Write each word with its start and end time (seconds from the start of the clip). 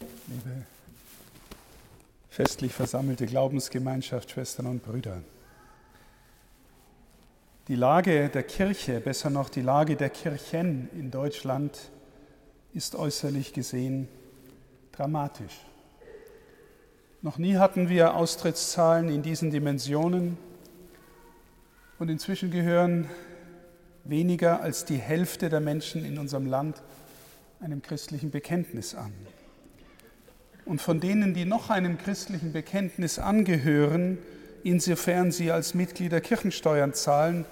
liebe 0.00 0.66
festlich 2.38 2.72
versammelte 2.72 3.26
Glaubensgemeinschaft, 3.26 4.30
Schwestern 4.30 4.66
und 4.66 4.84
Brüder. 4.84 5.22
Die 7.66 7.74
Lage 7.74 8.28
der 8.28 8.44
Kirche, 8.44 9.00
besser 9.00 9.28
noch 9.28 9.48
die 9.48 9.60
Lage 9.60 9.96
der 9.96 10.08
Kirchen 10.08 10.88
in 10.92 11.10
Deutschland, 11.10 11.90
ist 12.74 12.94
äußerlich 12.94 13.52
gesehen 13.54 14.08
dramatisch. 14.92 15.66
Noch 17.20 17.38
nie 17.38 17.56
hatten 17.56 17.88
wir 17.88 18.14
Austrittszahlen 18.14 19.08
in 19.08 19.22
diesen 19.22 19.50
Dimensionen 19.50 20.38
und 21.98 22.08
inzwischen 22.08 22.52
gehören 22.52 23.10
weniger 24.04 24.60
als 24.60 24.84
die 24.84 24.98
Hälfte 24.98 25.48
der 25.48 25.60
Menschen 25.60 26.04
in 26.04 26.18
unserem 26.18 26.46
Land 26.46 26.80
einem 27.58 27.82
christlichen 27.82 28.30
Bekenntnis 28.30 28.94
an. 28.94 29.12
Und 30.68 30.82
von 30.82 31.00
denen, 31.00 31.32
die 31.32 31.46
noch 31.46 31.70
einem 31.70 31.96
christlichen 31.96 32.52
Bekenntnis 32.52 33.18
angehören, 33.18 34.18
insofern 34.62 35.32
sie 35.32 35.50
als 35.50 35.72
Mitglieder 35.72 36.20
Kirchensteuern 36.20 36.92
zahlen, 36.92 37.46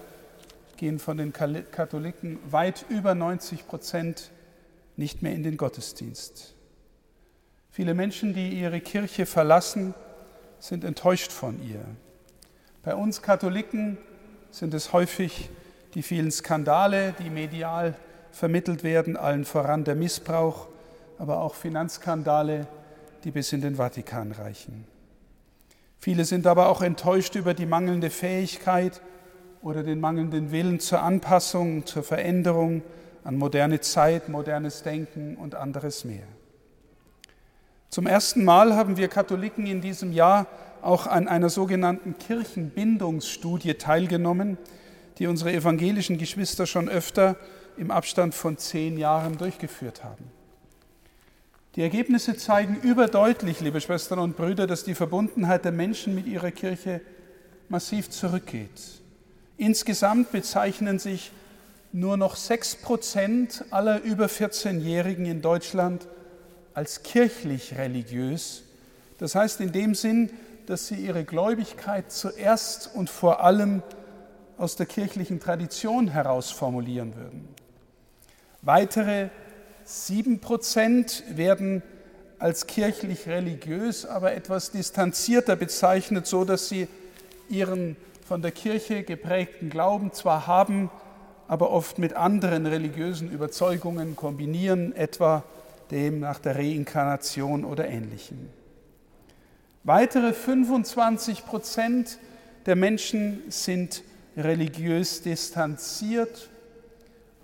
gehen 0.76 0.98
von 0.98 1.16
den 1.16 1.32
Katholiken 1.32 2.38
weit 2.50 2.84
über 2.90 3.14
90 3.14 3.66
Prozent 3.66 4.32
nicht 4.98 5.22
mehr 5.22 5.32
in 5.32 5.42
den 5.42 5.56
Gottesdienst. 5.56 6.54
Viele 7.70 7.94
Menschen, 7.94 8.34
die 8.34 8.50
ihre 8.50 8.80
Kirche 8.80 9.24
verlassen, 9.24 9.94
sind 10.58 10.84
enttäuscht 10.84 11.32
von 11.32 11.66
ihr. 11.66 11.80
Bei 12.82 12.94
uns 12.94 13.22
Katholiken 13.22 13.96
sind 14.50 14.74
es 14.74 14.92
häufig 14.92 15.48
die 15.94 16.02
vielen 16.02 16.30
Skandale, 16.30 17.14
die 17.18 17.30
medial 17.30 17.94
vermittelt 18.30 18.84
werden, 18.84 19.16
allen 19.16 19.46
voran 19.46 19.84
der 19.84 19.94
Missbrauch, 19.94 20.68
aber 21.18 21.40
auch 21.40 21.54
Finanzskandale, 21.54 22.66
die 23.24 23.30
bis 23.30 23.52
in 23.52 23.60
den 23.60 23.76
Vatikan 23.76 24.32
reichen. 24.32 24.84
Viele 25.98 26.24
sind 26.24 26.46
aber 26.46 26.68
auch 26.68 26.82
enttäuscht 26.82 27.34
über 27.34 27.54
die 27.54 27.66
mangelnde 27.66 28.10
Fähigkeit 28.10 29.00
oder 29.62 29.82
den 29.82 30.00
mangelnden 30.00 30.52
Willen 30.52 30.78
zur 30.78 31.02
Anpassung, 31.02 31.86
zur 31.86 32.02
Veränderung 32.02 32.82
an 33.24 33.36
moderne 33.36 33.80
Zeit, 33.80 34.28
modernes 34.28 34.82
Denken 34.82 35.36
und 35.36 35.54
anderes 35.54 36.04
mehr. 36.04 36.26
Zum 37.90 38.06
ersten 38.06 38.44
Mal 38.44 38.76
haben 38.76 38.96
wir 38.96 39.08
Katholiken 39.08 39.66
in 39.66 39.80
diesem 39.80 40.12
Jahr 40.12 40.46
auch 40.82 41.06
an 41.06 41.26
einer 41.26 41.48
sogenannten 41.48 42.16
Kirchenbindungsstudie 42.18 43.74
teilgenommen, 43.74 44.58
die 45.18 45.26
unsere 45.26 45.52
evangelischen 45.52 46.18
Geschwister 46.18 46.66
schon 46.66 46.88
öfter 46.88 47.36
im 47.76 47.90
Abstand 47.90 48.34
von 48.34 48.58
zehn 48.58 48.98
Jahren 48.98 49.38
durchgeführt 49.38 50.04
haben. 50.04 50.35
Die 51.76 51.82
Ergebnisse 51.82 52.34
zeigen 52.38 52.80
überdeutlich, 52.80 53.60
liebe 53.60 53.82
Schwestern 53.82 54.18
und 54.18 54.34
Brüder, 54.34 54.66
dass 54.66 54.84
die 54.84 54.94
Verbundenheit 54.94 55.66
der 55.66 55.72
Menschen 55.72 56.14
mit 56.14 56.26
ihrer 56.26 56.50
Kirche 56.50 57.02
massiv 57.68 58.08
zurückgeht. 58.08 58.80
Insgesamt 59.58 60.32
bezeichnen 60.32 60.98
sich 60.98 61.32
nur 61.92 62.16
noch 62.16 62.36
sechs 62.36 62.76
Prozent 62.76 63.62
aller 63.70 64.02
über 64.02 64.24
14-Jährigen 64.24 65.26
in 65.26 65.42
Deutschland 65.42 66.08
als 66.72 67.02
kirchlich 67.02 67.76
religiös. 67.76 68.62
Das 69.18 69.34
heißt 69.34 69.60
in 69.60 69.72
dem 69.72 69.94
Sinn, 69.94 70.30
dass 70.64 70.86
sie 70.86 70.96
ihre 70.96 71.24
Gläubigkeit 71.24 72.10
zuerst 72.10 72.90
und 72.94 73.10
vor 73.10 73.44
allem 73.44 73.82
aus 74.56 74.76
der 74.76 74.86
kirchlichen 74.86 75.40
Tradition 75.40 76.08
heraus 76.08 76.50
formulieren 76.50 77.14
würden. 77.16 77.48
Weitere 78.62 79.28
sieben 79.86 80.40
Prozent 80.40 81.22
werden 81.30 81.82
als 82.38 82.66
kirchlich 82.66 83.28
religiös, 83.28 84.04
aber 84.04 84.34
etwas 84.34 84.72
distanzierter 84.72 85.56
bezeichnet, 85.56 86.26
so 86.26 86.44
dass 86.44 86.68
sie 86.68 86.88
ihren 87.48 87.96
von 88.26 88.42
der 88.42 88.50
Kirche 88.50 89.04
geprägten 89.04 89.70
Glauben 89.70 90.12
zwar 90.12 90.46
haben, 90.48 90.90
aber 91.46 91.70
oft 91.70 91.98
mit 91.98 92.14
anderen 92.14 92.66
religiösen 92.66 93.30
Überzeugungen 93.30 94.16
kombinieren, 94.16 94.94
etwa 94.96 95.44
dem 95.92 96.18
nach 96.18 96.40
der 96.40 96.56
Reinkarnation 96.56 97.64
oder 97.64 97.86
ähnlichem. 97.86 98.48
Weitere 99.84 100.32
25 100.32 101.46
Prozent 101.46 102.18
der 102.66 102.74
Menschen 102.74 103.44
sind 103.48 104.02
religiös 104.36 105.22
distanziert 105.22 106.50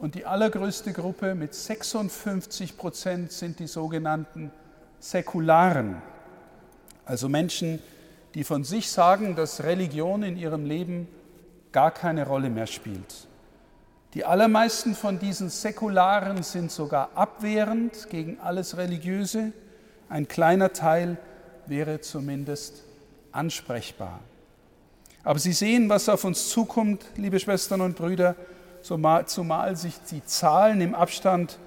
und 0.02 0.16
die 0.16 0.26
allergrößte 0.26 0.92
Gruppe 0.92 1.36
mit 1.36 1.54
56 1.54 2.76
Prozent 2.76 3.30
sind 3.30 3.60
die 3.60 3.68
sogenannten 3.68 4.50
Säkularen, 4.98 6.02
also 7.04 7.28
Menschen, 7.28 7.78
die 8.34 8.42
von 8.42 8.64
sich 8.64 8.90
sagen, 8.90 9.36
dass 9.36 9.62
Religion 9.62 10.24
in 10.24 10.36
ihrem 10.36 10.66
Leben 10.66 11.06
gar 11.70 11.92
keine 11.92 12.26
Rolle 12.26 12.50
mehr 12.50 12.66
spielt. 12.66 13.28
Die 14.14 14.24
allermeisten 14.24 14.96
von 14.96 15.20
diesen 15.20 15.50
Säkularen 15.50 16.42
sind 16.42 16.72
sogar 16.72 17.10
abwehrend 17.14 18.10
gegen 18.10 18.40
alles 18.40 18.76
Religiöse. 18.76 19.52
Ein 20.08 20.26
kleiner 20.26 20.72
Teil 20.72 21.16
wäre 21.66 22.00
zumindest 22.00 22.82
ansprechbar. 23.30 24.18
Aber 25.22 25.38
Sie 25.38 25.52
sehen, 25.52 25.88
was 25.88 26.08
auf 26.08 26.24
uns 26.24 26.48
zukommt, 26.48 27.06
liebe 27.14 27.38
Schwestern 27.38 27.80
und 27.80 27.94
Brüder, 27.94 28.34
zumal 28.82 29.76
sich 29.76 29.94
die 30.10 30.24
Zahlen 30.24 30.80
im 30.80 30.94
Abstand 30.94 31.58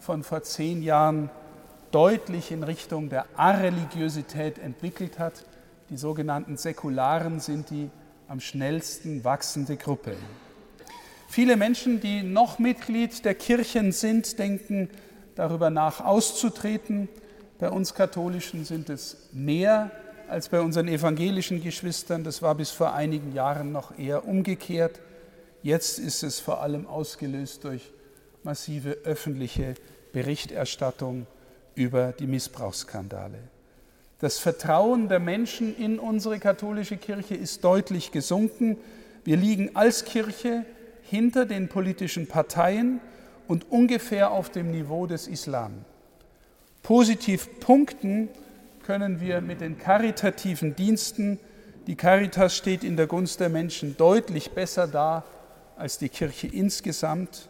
von 0.00 0.22
vor 0.22 0.42
zehn 0.42 0.82
Jahren 0.82 1.30
deutlich 1.90 2.50
in 2.50 2.62
Richtung 2.62 3.08
der 3.08 3.26
Areligiosität 3.36 4.58
entwickelt 4.58 5.18
hat. 5.18 5.44
Die 5.90 5.96
sogenannten 5.96 6.56
Säkularen 6.56 7.38
sind 7.38 7.70
die 7.70 7.90
am 8.28 8.40
schnellsten 8.40 9.24
wachsende 9.24 9.76
Gruppe. 9.76 10.16
Viele 11.28 11.56
Menschen, 11.56 12.00
die 12.00 12.22
noch 12.22 12.58
Mitglied 12.58 13.24
der 13.24 13.34
Kirchen 13.34 13.92
sind, 13.92 14.38
denken 14.38 14.90
darüber 15.34 15.70
nach, 15.70 16.04
auszutreten. 16.04 17.08
Bei 17.58 17.70
uns 17.70 17.94
Katholischen 17.94 18.64
sind 18.64 18.90
es 18.90 19.28
mehr 19.32 19.90
als 20.28 20.48
bei 20.48 20.60
unseren 20.60 20.88
evangelischen 20.88 21.62
Geschwistern. 21.62 22.24
Das 22.24 22.42
war 22.42 22.54
bis 22.54 22.70
vor 22.70 22.94
einigen 22.94 23.32
Jahren 23.32 23.72
noch 23.72 23.98
eher 23.98 24.26
umgekehrt. 24.26 24.98
Jetzt 25.62 25.98
ist 25.98 26.22
es 26.22 26.40
vor 26.40 26.60
allem 26.60 26.86
ausgelöst 26.86 27.64
durch 27.64 27.92
massive 28.42 28.98
öffentliche 29.04 29.74
Berichterstattung 30.12 31.26
über 31.74 32.12
die 32.12 32.26
Missbrauchsskandale. 32.26 33.38
Das 34.18 34.38
Vertrauen 34.38 35.08
der 35.08 35.20
Menschen 35.20 35.76
in 35.76 35.98
unsere 35.98 36.38
katholische 36.38 36.96
Kirche 36.96 37.34
ist 37.34 37.62
deutlich 37.64 38.12
gesunken. 38.12 38.76
Wir 39.24 39.36
liegen 39.36 39.74
als 39.74 40.04
Kirche 40.04 40.64
hinter 41.02 41.46
den 41.46 41.68
politischen 41.68 42.26
Parteien 42.26 43.00
und 43.46 43.70
ungefähr 43.70 44.32
auf 44.32 44.50
dem 44.50 44.70
Niveau 44.70 45.06
des 45.06 45.28
Islam. 45.28 45.84
Positiv 46.82 47.60
punkten 47.60 48.28
können 48.84 49.20
wir 49.20 49.40
mit 49.40 49.60
den 49.60 49.78
karitativen 49.78 50.74
Diensten. 50.74 51.38
Die 51.86 51.96
Caritas 51.96 52.56
steht 52.56 52.82
in 52.82 52.96
der 52.96 53.06
Gunst 53.06 53.38
der 53.40 53.48
Menschen 53.48 53.96
deutlich 53.96 54.50
besser 54.50 54.88
da 54.88 55.24
als 55.76 55.98
die 55.98 56.08
Kirche 56.08 56.46
insgesamt. 56.46 57.48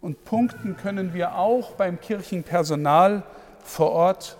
Und 0.00 0.24
punkten 0.24 0.76
können 0.76 1.14
wir 1.14 1.36
auch 1.36 1.72
beim 1.72 2.00
Kirchenpersonal 2.00 3.22
vor 3.62 3.92
Ort, 3.92 4.36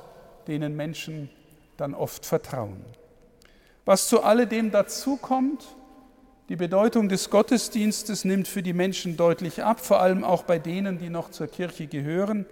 denen 0.47 0.77
Menschen 0.77 1.31
dann 1.77 1.95
oft 1.95 2.27
vertrauen. 2.27 2.85
Was 3.85 4.09
zu 4.09 4.23
alledem 4.23 4.71
dazu 4.71 5.17
kommt, 5.17 5.77
die 6.49 6.57
Bedeutung 6.57 7.09
des 7.09 7.31
Gottesdienstes 7.31 8.25
nimmt 8.25 8.49
für 8.49 8.63
die 8.63 8.73
Menschen 8.73 9.17
deutlich 9.17 9.63
ab, 9.63 9.81
vor 9.81 10.01
allem 10.01 10.25
auch 10.25 10.43
bei 10.43 10.59
denen, 10.59 10.99
die 10.99 11.09
noch 11.09 11.31
zur 11.31 11.47
Kirche 11.47 11.87
gehören. 11.87 12.47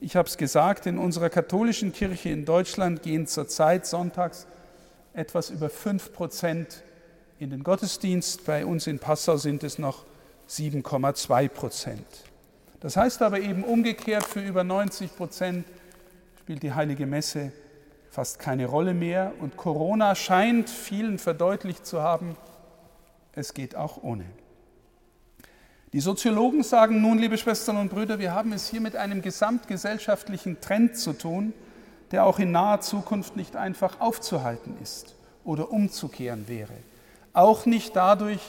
Ich 0.00 0.16
habe 0.16 0.28
es 0.28 0.36
gesagt, 0.36 0.86
in 0.86 0.98
unserer 0.98 1.30
katholischen 1.30 1.92
Kirche 1.92 2.30
in 2.30 2.44
Deutschland 2.44 3.02
gehen 3.02 3.26
zurzeit 3.26 3.86
sonntags 3.86 4.46
etwas 5.14 5.50
über 5.50 5.70
5 5.70 6.12
Prozent 6.12 6.82
in 7.42 7.50
den 7.50 7.64
Gottesdienst. 7.64 8.46
Bei 8.46 8.64
uns 8.64 8.86
in 8.86 9.00
Passau 9.00 9.36
sind 9.36 9.64
es 9.64 9.78
noch 9.78 10.04
7,2 10.48 11.48
Prozent. 11.48 12.06
Das 12.78 12.96
heißt 12.96 13.20
aber 13.22 13.40
eben 13.40 13.64
umgekehrt, 13.64 14.24
für 14.24 14.40
über 14.40 14.62
90 14.62 15.16
Prozent 15.16 15.66
spielt 16.40 16.62
die 16.62 16.72
heilige 16.72 17.04
Messe 17.04 17.52
fast 18.10 18.38
keine 18.38 18.66
Rolle 18.66 18.94
mehr. 18.94 19.32
Und 19.40 19.56
Corona 19.56 20.14
scheint 20.14 20.70
vielen 20.70 21.18
verdeutlicht 21.18 21.84
zu 21.84 22.00
haben, 22.00 22.36
es 23.34 23.54
geht 23.54 23.74
auch 23.74 24.02
ohne. 24.02 24.24
Die 25.92 26.00
Soziologen 26.00 26.62
sagen 26.62 27.02
nun, 27.02 27.18
liebe 27.18 27.38
Schwestern 27.38 27.76
und 27.76 27.88
Brüder, 27.88 28.20
wir 28.20 28.34
haben 28.34 28.52
es 28.52 28.68
hier 28.68 28.80
mit 28.80 28.94
einem 28.94 29.20
gesamtgesellschaftlichen 29.20 30.60
Trend 30.60 30.96
zu 30.96 31.12
tun, 31.12 31.54
der 32.12 32.24
auch 32.24 32.38
in 32.38 32.52
naher 32.52 32.82
Zukunft 32.82 33.36
nicht 33.36 33.56
einfach 33.56 34.00
aufzuhalten 34.00 34.76
ist 34.80 35.16
oder 35.44 35.72
umzukehren 35.72 36.46
wäre. 36.46 36.72
Auch 37.32 37.66
nicht 37.66 37.96
dadurch, 37.96 38.40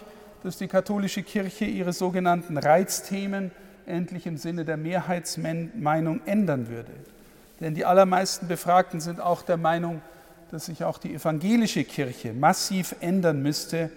dass 0.44 0.58
die 0.58 0.68
katholische 0.68 1.24
Kirche 1.24 1.66
ihre 1.66 1.94
sogenannten 1.94 2.58
Reizthemen 2.58 3.52
endlich 3.86 4.28
im 4.28 4.38
Sinne 4.38 4.66
der 4.66 4.78
Mehrheitsmeinung 4.78 6.22
ändern 6.26 6.70
würde, 6.70 6.92
Denn 7.60 7.76
die 7.76 7.86
allermeisten 7.86 8.48
Befragten 8.48 9.00
sind 9.00 9.22
auch 9.22 9.42
der 9.42 9.58
Meinung, 9.58 10.02
dass 10.52 10.66
sich 10.66 10.84
auch 10.84 10.98
die 10.98 11.14
evangelische 11.14 11.84
Kirche 11.84 12.34
massiv 12.34 12.96
ändern 13.00 13.42
müsste, 13.42 13.90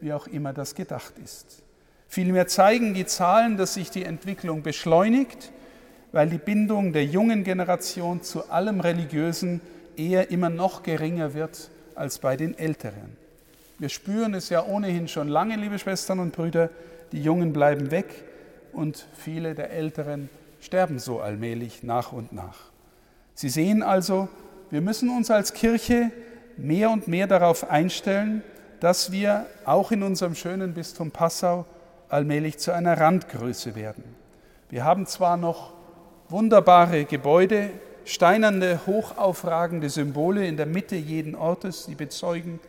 wie 0.00 0.12
auch 0.12 0.26
immer 0.26 0.52
das 0.52 0.74
gedacht 0.74 1.14
ist. 1.22 1.62
Vielmehr 2.08 2.46
zeigen 2.46 2.94
die 2.94 3.06
Zahlen, 3.06 3.56
dass 3.56 3.74
sich 3.74 3.90
die 3.90 4.04
Entwicklung 4.04 4.62
beschleunigt, 4.62 5.52
weil 6.12 6.28
die 6.28 6.38
Bindung 6.38 6.92
der 6.92 7.04
jungen 7.04 7.44
Generation 7.44 8.22
zu 8.22 8.50
allem 8.50 8.80
Religiösen 8.80 9.60
eher 9.96 10.30
immer 10.30 10.50
noch 10.50 10.82
geringer 10.82 11.34
wird 11.34 11.70
als 11.94 12.18
bei 12.18 12.36
den 12.36 12.56
Älteren. 12.58 13.23
Wir 13.84 13.90
spüren 13.90 14.32
es 14.32 14.48
ja 14.48 14.64
ohnehin 14.64 15.08
schon 15.08 15.28
lange, 15.28 15.56
liebe 15.56 15.78
Schwestern 15.78 16.18
und 16.18 16.34
Brüder, 16.34 16.70
die 17.12 17.22
Jungen 17.22 17.52
bleiben 17.52 17.90
weg 17.90 18.24
und 18.72 19.06
viele 19.12 19.54
der 19.54 19.72
Älteren 19.72 20.30
sterben 20.58 20.98
so 20.98 21.20
allmählich 21.20 21.82
nach 21.82 22.10
und 22.10 22.32
nach. 22.32 22.56
Sie 23.34 23.50
sehen 23.50 23.82
also, 23.82 24.28
wir 24.70 24.80
müssen 24.80 25.10
uns 25.10 25.30
als 25.30 25.52
Kirche 25.52 26.10
mehr 26.56 26.88
und 26.88 27.08
mehr 27.08 27.26
darauf 27.26 27.70
einstellen, 27.70 28.42
dass 28.80 29.12
wir 29.12 29.44
auch 29.66 29.92
in 29.92 30.02
unserem 30.02 30.34
schönen 30.34 30.72
Bistum 30.72 31.10
Passau 31.10 31.66
allmählich 32.08 32.56
zu 32.56 32.72
einer 32.72 32.98
Randgröße 32.98 33.74
werden. 33.74 34.04
Wir 34.70 34.84
haben 34.84 35.04
zwar 35.04 35.36
noch 35.36 35.74
wunderbare 36.30 37.04
Gebäude, 37.04 37.68
steinerne, 38.06 38.80
hochaufragende 38.86 39.90
Symbole 39.90 40.46
in 40.46 40.56
der 40.56 40.64
Mitte 40.64 40.96
jeden 40.96 41.34
Ortes, 41.34 41.84
die 41.84 41.94
bezeugen, 41.94 42.60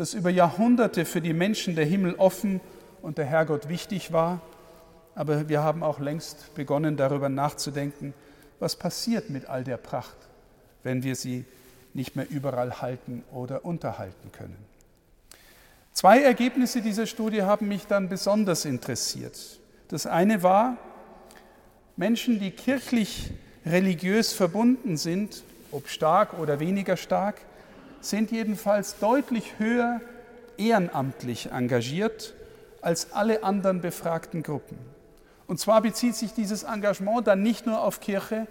dass 0.00 0.14
über 0.14 0.30
Jahrhunderte 0.30 1.04
für 1.04 1.20
die 1.20 1.34
Menschen 1.34 1.76
der 1.76 1.84
Himmel 1.84 2.14
offen 2.14 2.62
und 3.02 3.18
der 3.18 3.26
Herrgott 3.26 3.68
wichtig 3.68 4.14
war. 4.14 4.40
Aber 5.14 5.50
wir 5.50 5.62
haben 5.62 5.82
auch 5.82 6.00
längst 6.00 6.54
begonnen 6.54 6.96
darüber 6.96 7.28
nachzudenken, 7.28 8.14
was 8.60 8.76
passiert 8.76 9.28
mit 9.28 9.44
all 9.44 9.62
der 9.62 9.76
Pracht, 9.76 10.16
wenn 10.84 11.02
wir 11.02 11.16
sie 11.16 11.44
nicht 11.92 12.16
mehr 12.16 12.26
überall 12.30 12.80
halten 12.80 13.24
oder 13.30 13.66
unterhalten 13.66 14.32
können. 14.32 14.56
Zwei 15.92 16.22
Ergebnisse 16.22 16.80
dieser 16.80 17.04
Studie 17.04 17.42
haben 17.42 17.68
mich 17.68 17.86
dann 17.86 18.08
besonders 18.08 18.64
interessiert. 18.64 19.38
Das 19.88 20.06
eine 20.06 20.42
war, 20.42 20.78
Menschen, 21.96 22.40
die 22.40 22.52
kirchlich 22.52 23.32
religiös 23.66 24.32
verbunden 24.32 24.96
sind, 24.96 25.42
ob 25.70 25.88
stark 25.88 26.38
oder 26.38 26.58
weniger 26.58 26.96
stark, 26.96 27.42
sind 28.00 28.30
jedenfalls 28.30 28.98
deutlich 28.98 29.58
höher 29.58 30.00
ehrenamtlich 30.56 31.50
engagiert 31.50 32.34
als 32.80 33.12
alle 33.12 33.42
anderen 33.44 33.80
befragten 33.80 34.42
Gruppen. 34.42 34.78
Und 35.46 35.58
zwar 35.58 35.82
bezieht 35.82 36.14
sich 36.14 36.32
dieses 36.32 36.62
Engagement 36.62 37.26
dann 37.26 37.42
nicht 37.42 37.66
nur 37.66 37.82
auf 37.82 38.00
Kirche, 38.00 38.46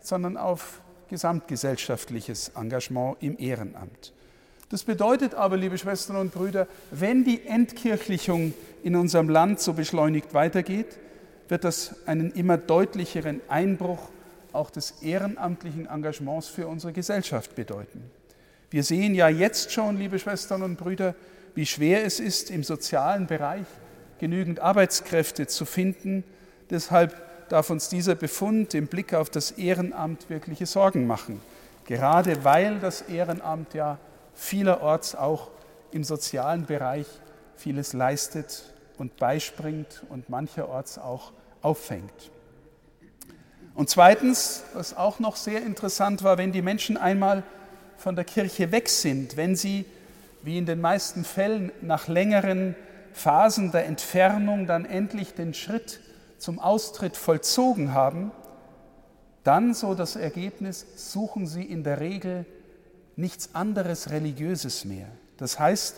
sondern 0.00 0.36
auf 0.36 0.80
gesamtgesellschaftliches 1.08 2.52
Engagement 2.56 3.16
im 3.20 3.38
Ehrenamt. 3.38 4.12
Das 4.68 4.84
bedeutet 4.84 5.34
aber, 5.34 5.56
liebe 5.56 5.78
Schwestern 5.78 6.16
und 6.16 6.32
Brüder, 6.32 6.66
wenn 6.90 7.24
die 7.24 7.46
Entkirchlichung 7.46 8.54
in 8.82 8.96
unserem 8.96 9.28
Land 9.28 9.60
so 9.60 9.72
beschleunigt 9.74 10.34
weitergeht, 10.34 10.98
wird 11.48 11.64
das 11.64 12.06
einen 12.06 12.32
immer 12.32 12.56
deutlicheren 12.56 13.40
Einbruch 13.48 14.08
auch 14.52 14.70
des 14.70 15.02
ehrenamtlichen 15.02 15.86
Engagements 15.86 16.48
für 16.48 16.66
unsere 16.66 16.92
Gesellschaft 16.92 17.54
bedeuten. 17.54 18.10
Wir 18.70 18.82
sehen 18.82 19.14
ja 19.14 19.28
jetzt 19.28 19.72
schon, 19.72 19.96
liebe 19.96 20.18
Schwestern 20.18 20.62
und 20.62 20.76
Brüder, 20.76 21.14
wie 21.54 21.66
schwer 21.66 22.04
es 22.04 22.20
ist, 22.20 22.50
im 22.50 22.64
sozialen 22.64 23.26
Bereich 23.26 23.66
genügend 24.18 24.60
Arbeitskräfte 24.60 25.46
zu 25.46 25.64
finden. 25.64 26.24
Deshalb 26.70 27.48
darf 27.48 27.70
uns 27.70 27.88
dieser 27.88 28.14
Befund 28.14 28.74
im 28.74 28.86
Blick 28.86 29.14
auf 29.14 29.30
das 29.30 29.52
Ehrenamt 29.52 30.30
wirkliche 30.30 30.66
Sorgen 30.66 31.06
machen, 31.06 31.40
gerade 31.84 32.44
weil 32.44 32.78
das 32.80 33.02
Ehrenamt 33.02 33.74
ja 33.74 33.98
vielerorts 34.34 35.14
auch 35.14 35.50
im 35.92 36.04
sozialen 36.04 36.66
Bereich 36.66 37.06
vieles 37.56 37.92
leistet 37.92 38.74
und 38.98 39.16
beispringt 39.16 40.02
und 40.08 40.28
mancherorts 40.28 40.98
auch 40.98 41.32
auffängt. 41.62 42.30
Und 43.74 43.90
zweitens, 43.90 44.62
was 44.74 44.96
auch 44.96 45.18
noch 45.18 45.36
sehr 45.36 45.62
interessant 45.62 46.22
war, 46.22 46.38
wenn 46.38 46.52
die 46.52 46.62
Menschen 46.62 46.96
einmal 46.96 47.42
von 47.96 48.16
der 48.16 48.24
Kirche 48.24 48.72
weg 48.72 48.88
sind, 48.88 49.36
wenn 49.36 49.56
sie, 49.56 49.84
wie 50.42 50.58
in 50.58 50.66
den 50.66 50.80
meisten 50.80 51.24
Fällen, 51.24 51.72
nach 51.80 52.08
längeren 52.08 52.74
Phasen 53.12 53.70
der 53.70 53.86
Entfernung 53.86 54.66
dann 54.66 54.84
endlich 54.84 55.34
den 55.34 55.54
Schritt 55.54 56.00
zum 56.38 56.58
Austritt 56.58 57.16
vollzogen 57.16 57.94
haben, 57.94 58.32
dann 59.44 59.74
so 59.74 59.94
das 59.94 60.16
Ergebnis, 60.16 60.86
suchen 60.96 61.46
sie 61.46 61.62
in 61.62 61.84
der 61.84 62.00
Regel 62.00 62.44
nichts 63.16 63.54
anderes 63.54 64.10
Religiöses 64.10 64.84
mehr. 64.84 65.06
Das 65.36 65.58
heißt, 65.58 65.96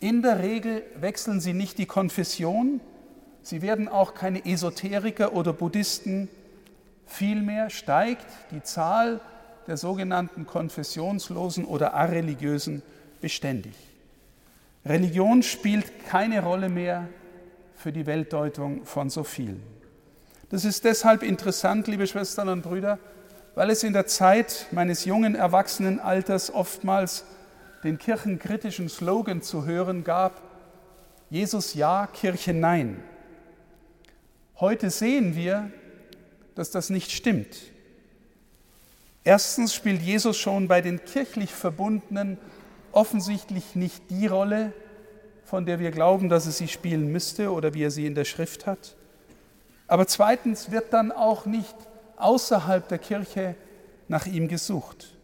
in 0.00 0.22
der 0.22 0.40
Regel 0.40 0.82
wechseln 1.00 1.40
sie 1.40 1.54
nicht 1.54 1.78
die 1.78 1.86
Konfession, 1.86 2.80
sie 3.42 3.62
werden 3.62 3.88
auch 3.88 4.14
keine 4.14 4.44
Esoteriker 4.44 5.32
oder 5.32 5.52
Buddhisten, 5.52 6.28
vielmehr 7.06 7.70
steigt 7.70 8.26
die 8.50 8.62
Zahl 8.62 9.20
der 9.66 9.76
sogenannten 9.76 10.46
konfessionslosen 10.46 11.64
oder 11.64 11.94
areligiösen 11.94 12.82
beständig. 13.20 13.74
Religion 14.84 15.42
spielt 15.42 16.06
keine 16.06 16.42
Rolle 16.42 16.68
mehr 16.68 17.08
für 17.74 17.92
die 17.92 18.06
Weltdeutung 18.06 18.84
von 18.84 19.10
so 19.10 19.24
vielen. 19.24 19.62
Das 20.48 20.64
ist 20.64 20.84
deshalb 20.84 21.22
interessant, 21.22 21.88
liebe 21.88 22.06
Schwestern 22.06 22.48
und 22.48 22.62
Brüder, 22.62 22.98
weil 23.56 23.70
es 23.70 23.82
in 23.82 23.92
der 23.92 24.06
Zeit 24.06 24.66
meines 24.70 25.04
jungen 25.04 25.34
Erwachsenenalters 25.34 26.52
oftmals 26.52 27.24
den 27.82 27.98
kirchenkritischen 27.98 28.88
Slogan 28.88 29.42
zu 29.42 29.64
hören 29.64 30.04
gab, 30.04 30.42
Jesus 31.30 31.74
ja, 31.74 32.06
Kirche 32.06 32.54
nein. 32.54 33.02
Heute 34.60 34.90
sehen 34.90 35.34
wir, 35.34 35.70
dass 36.54 36.70
das 36.70 36.90
nicht 36.90 37.10
stimmt. 37.10 37.56
Erstens 39.26 39.74
spielt 39.74 40.02
Jesus 40.02 40.36
schon 40.36 40.68
bei 40.68 40.80
den 40.80 41.04
kirchlich 41.04 41.50
Verbundenen 41.50 42.38
offensichtlich 42.92 43.74
nicht 43.74 44.08
die 44.08 44.28
Rolle, 44.28 44.72
von 45.44 45.66
der 45.66 45.80
wir 45.80 45.90
glauben, 45.90 46.28
dass 46.28 46.46
er 46.46 46.52
sie 46.52 46.68
spielen 46.68 47.10
müsste 47.10 47.50
oder 47.50 47.74
wie 47.74 47.82
er 47.82 47.90
sie 47.90 48.06
in 48.06 48.14
der 48.14 48.24
Schrift 48.24 48.68
hat. 48.68 48.94
Aber 49.88 50.06
zweitens 50.06 50.70
wird 50.70 50.92
dann 50.92 51.10
auch 51.10 51.44
nicht 51.44 51.74
außerhalb 52.16 52.86
der 52.86 52.98
Kirche 52.98 53.56
nach 54.06 54.26
ihm 54.26 54.46
gesucht. 54.46 55.16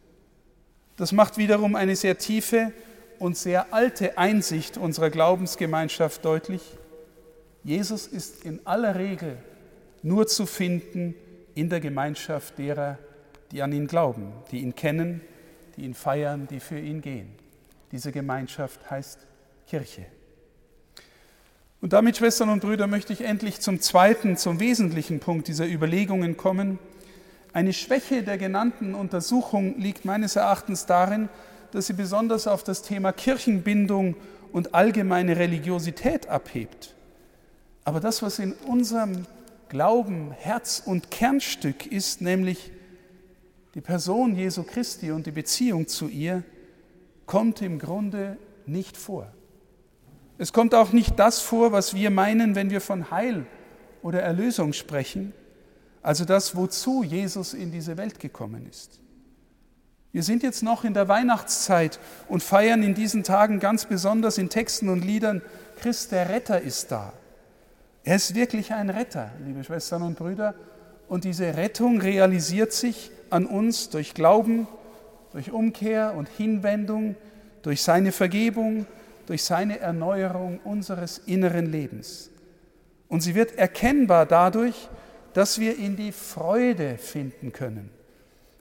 Das 0.97 1.13
macht 1.13 1.37
wiederum 1.39 1.77
eine 1.77 1.95
sehr 1.95 2.19
tiefe 2.19 2.73
und 3.21 3.37
sehr 3.37 3.73
alte 3.73 4.19
Einsicht 4.19 4.79
unserer 4.79 5.11
Glaubensgemeinschaft 5.11 6.25
deutlich. 6.25 6.63
Jesus 7.63 8.09
ist 8.09 8.45
in 8.45 8.67
aller 8.67 8.97
Regel 8.97 9.37
nur 10.03 10.27
zu 10.27 10.45
finden 10.45 11.15
in 11.55 11.69
der 11.69 11.79
Gemeinschaft 11.79 12.59
derer, 12.59 12.99
die 12.99 13.12
an 13.61 13.73
ihn 13.73 13.87
glauben, 13.87 14.33
die 14.51 14.61
ihn 14.61 14.75
kennen, 14.75 15.21
die 15.77 15.83
ihn 15.83 15.95
feiern, 15.95 16.47
die 16.49 16.61
für 16.61 16.79
ihn 16.79 17.03
gehen. 17.03 17.29
Diese 17.91 18.13
Gemeinschaft 18.13 18.91
heißt 18.91 19.27
Kirche. 19.67 20.07
Und 21.83 21.93
damit, 21.93 22.17
Schwestern 22.17 22.49
und 22.49 22.61
Brüder, 22.61 22.87
möchte 22.87 23.13
ich 23.13 23.23
endlich 23.23 23.61
zum 23.61 23.81
zweiten, 23.81 24.37
zum 24.37 24.61
wesentlichen 24.61 25.19
Punkt 25.19 25.49
dieser 25.49 25.67
Überlegungen 25.67 26.37
kommen. 26.37 26.79
Eine 27.53 27.73
Schwäche 27.73 28.23
der 28.23 28.39
genannten 28.39 28.95
Untersuchung 28.95 29.79
liegt 29.79 30.05
meines 30.05 30.37
Erachtens 30.37 30.87
darin, 30.87 31.29
dass 31.73 31.89
sie 31.89 31.93
besonders 31.95 32.47
auf 32.47 32.63
das 32.63 32.83
Thema 32.83 33.13
Kirchenbindung 33.13 34.15
und 34.53 34.75
allgemeine 34.75 35.37
Religiosität 35.37 36.29
abhebt. 36.29 36.95
Aber 37.85 37.99
das, 37.99 38.23
was 38.23 38.39
in 38.39 38.53
unserem 38.53 39.27
Glauben 39.69 40.33
Herz 40.33 40.83
und 40.85 41.11
Kernstück 41.11 41.87
ist, 41.87 42.21
nämlich 42.21 42.71
die 43.75 43.81
Person 43.81 44.37
Jesu 44.37 44.63
Christi 44.63 45.11
und 45.11 45.27
die 45.27 45.31
Beziehung 45.31 45.89
zu 45.89 46.09
ihr 46.09 46.43
kommt 47.27 47.63
im 47.63 47.79
Grunde 47.79 48.37
nicht 48.67 48.97
vor. 48.97 49.33
Es 50.39 50.53
kommt 50.53 50.75
auch 50.75 50.93
nicht 50.93 51.19
das 51.19 51.41
vor, 51.41 51.73
was 51.73 51.95
wir 51.95 52.11
meinen, 52.11 52.55
wenn 52.55 52.71
wir 52.71 52.81
von 52.81 53.11
Heil 53.11 53.47
oder 54.03 54.21
Erlösung 54.23 54.73
sprechen, 54.73 55.33
also 56.03 56.25
das, 56.25 56.57
wozu 56.57 57.03
Jesus 57.03 57.55
in 57.55 57.71
diese 57.71 57.97
Welt 57.97 58.19
gekommen 58.19 58.67
ist. 58.69 59.01
Wir 60.11 60.23
sind 60.23 60.43
jetzt 60.43 60.63
noch 60.63 60.85
in 60.85 60.93
der 60.93 61.09
Weihnachtszeit 61.09 61.99
und 62.29 62.43
feiern 62.43 62.83
in 62.83 62.95
diesen 62.95 63.23
Tagen 63.23 63.61
ganz 63.61 63.87
besonders 63.87 64.37
in 64.37 64.51
Texten 64.51 64.91
und 64.91 65.03
Liedern, 65.03 65.41
Christ 65.81 66.13
der 66.13 66.29
Retter 66.29 66.61
ist 66.61 66.93
da. 66.93 67.15
Er 68.05 68.17
ist 68.17 68.35
wirklich 68.35 68.73
ein 68.75 68.91
Retter, 68.91 69.31
liebe 69.47 69.65
Schwestern 69.65 70.03
und 70.03 70.19
Brüder, 70.19 70.55
und 71.13 71.25
diese 71.25 71.59
Rettung 71.59 72.01
realisiert 72.01 72.73
sich 72.73 73.11
an 73.29 73.45
uns 73.45 73.91
durch 73.91 74.15
Glauben, 74.15 74.67
durch 75.33 75.53
Umkehr 75.53 76.15
und 76.17 76.27
Hinwendung, 76.27 77.17
durch 77.61 77.83
seine 77.83 78.13
Vergebung, 78.13 78.87
durch 79.27 79.43
seine 79.45 79.79
Erneuerung 79.79 80.59
unseres 80.65 81.19
inneren 81.19 81.71
Lebens. 81.71 82.31
Und 83.09 83.21
sie 83.21 83.35
wird 83.35 83.59
erkennbar 83.59 84.25
dadurch, 84.25 84.89
dass 85.35 85.61
wir 85.61 85.77
in 85.77 85.97
die 85.97 86.13
Freude 86.13 86.97
finden 86.97 87.53
können, 87.53 87.91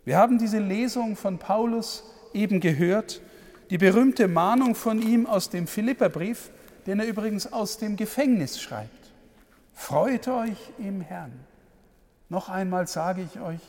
Wir 0.04 0.18
haben 0.18 0.38
diese 0.38 0.60
Lesung 0.60 1.16
von 1.16 1.38
Paulus 1.38 2.04
eben 2.34 2.60
gehört, 2.60 3.22
die 3.70 3.78
berühmte 3.78 4.28
Mahnung 4.28 4.76
von 4.76 5.02
ihm 5.02 5.26
aus 5.26 5.50
dem 5.50 5.68
Philipperbrief, 5.68 6.50
den 6.86 7.00
er 7.00 7.08
übrigens 7.08 7.54
aus 7.54 7.78
dem 7.78 7.96
Gefängnis 7.96 8.60
schreibt. 8.60 9.14
Freut 9.74 10.28
euch 10.28 10.58
im 10.80 11.00
Herrn. 11.00 11.51
Noch 12.32 12.48
einmal 12.48 12.88
sage 12.88 13.24
ich 13.24 13.42
euch, 13.42 13.60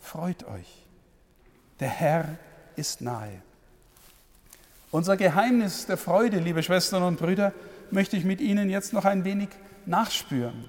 freut 0.00 0.42
euch. 0.48 0.66
Der 1.78 1.88
Herr 1.88 2.26
ist 2.74 3.00
nahe. 3.00 3.40
Unser 4.90 5.16
Geheimnis 5.16 5.86
der 5.86 5.96
Freude, 5.96 6.40
liebe 6.40 6.64
Schwestern 6.64 7.04
und 7.04 7.20
Brüder, 7.20 7.52
möchte 7.92 8.16
ich 8.16 8.24
mit 8.24 8.40
Ihnen 8.40 8.68
jetzt 8.68 8.94
noch 8.94 9.04
ein 9.04 9.24
wenig 9.24 9.50
nachspüren. 9.86 10.64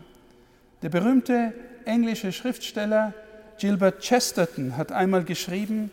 Der 0.84 0.90
berühmte 0.90 1.56
englische 1.86 2.32
Schriftsteller 2.32 3.12
Gilbert 3.58 4.02
Chesterton 4.02 4.78
hat 4.78 4.92
einmal 4.92 5.24
geschrieben, 5.24 5.90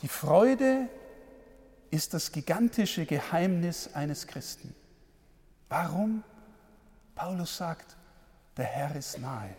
die 0.00 0.08
Freude 0.08 0.88
ist 1.90 2.14
das 2.14 2.32
gigantische 2.32 3.04
Geheimnis 3.04 3.90
eines 3.92 4.26
Christen. 4.26 4.74
Warum? 5.68 6.24
Paulus 7.14 7.54
sagt, 7.54 7.96
der 8.56 8.64
Herr 8.64 8.96
ist 8.96 9.18
nahe. 9.18 9.54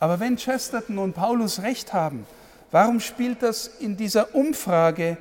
Aber 0.00 0.18
wenn 0.18 0.36
Chesterton 0.36 0.98
und 0.98 1.12
Paulus 1.12 1.62
recht 1.62 1.92
haben, 1.92 2.26
warum 2.70 3.00
spielt 3.00 3.42
das 3.42 3.68
in 3.78 3.98
dieser 3.98 4.34
Umfrage 4.34 5.18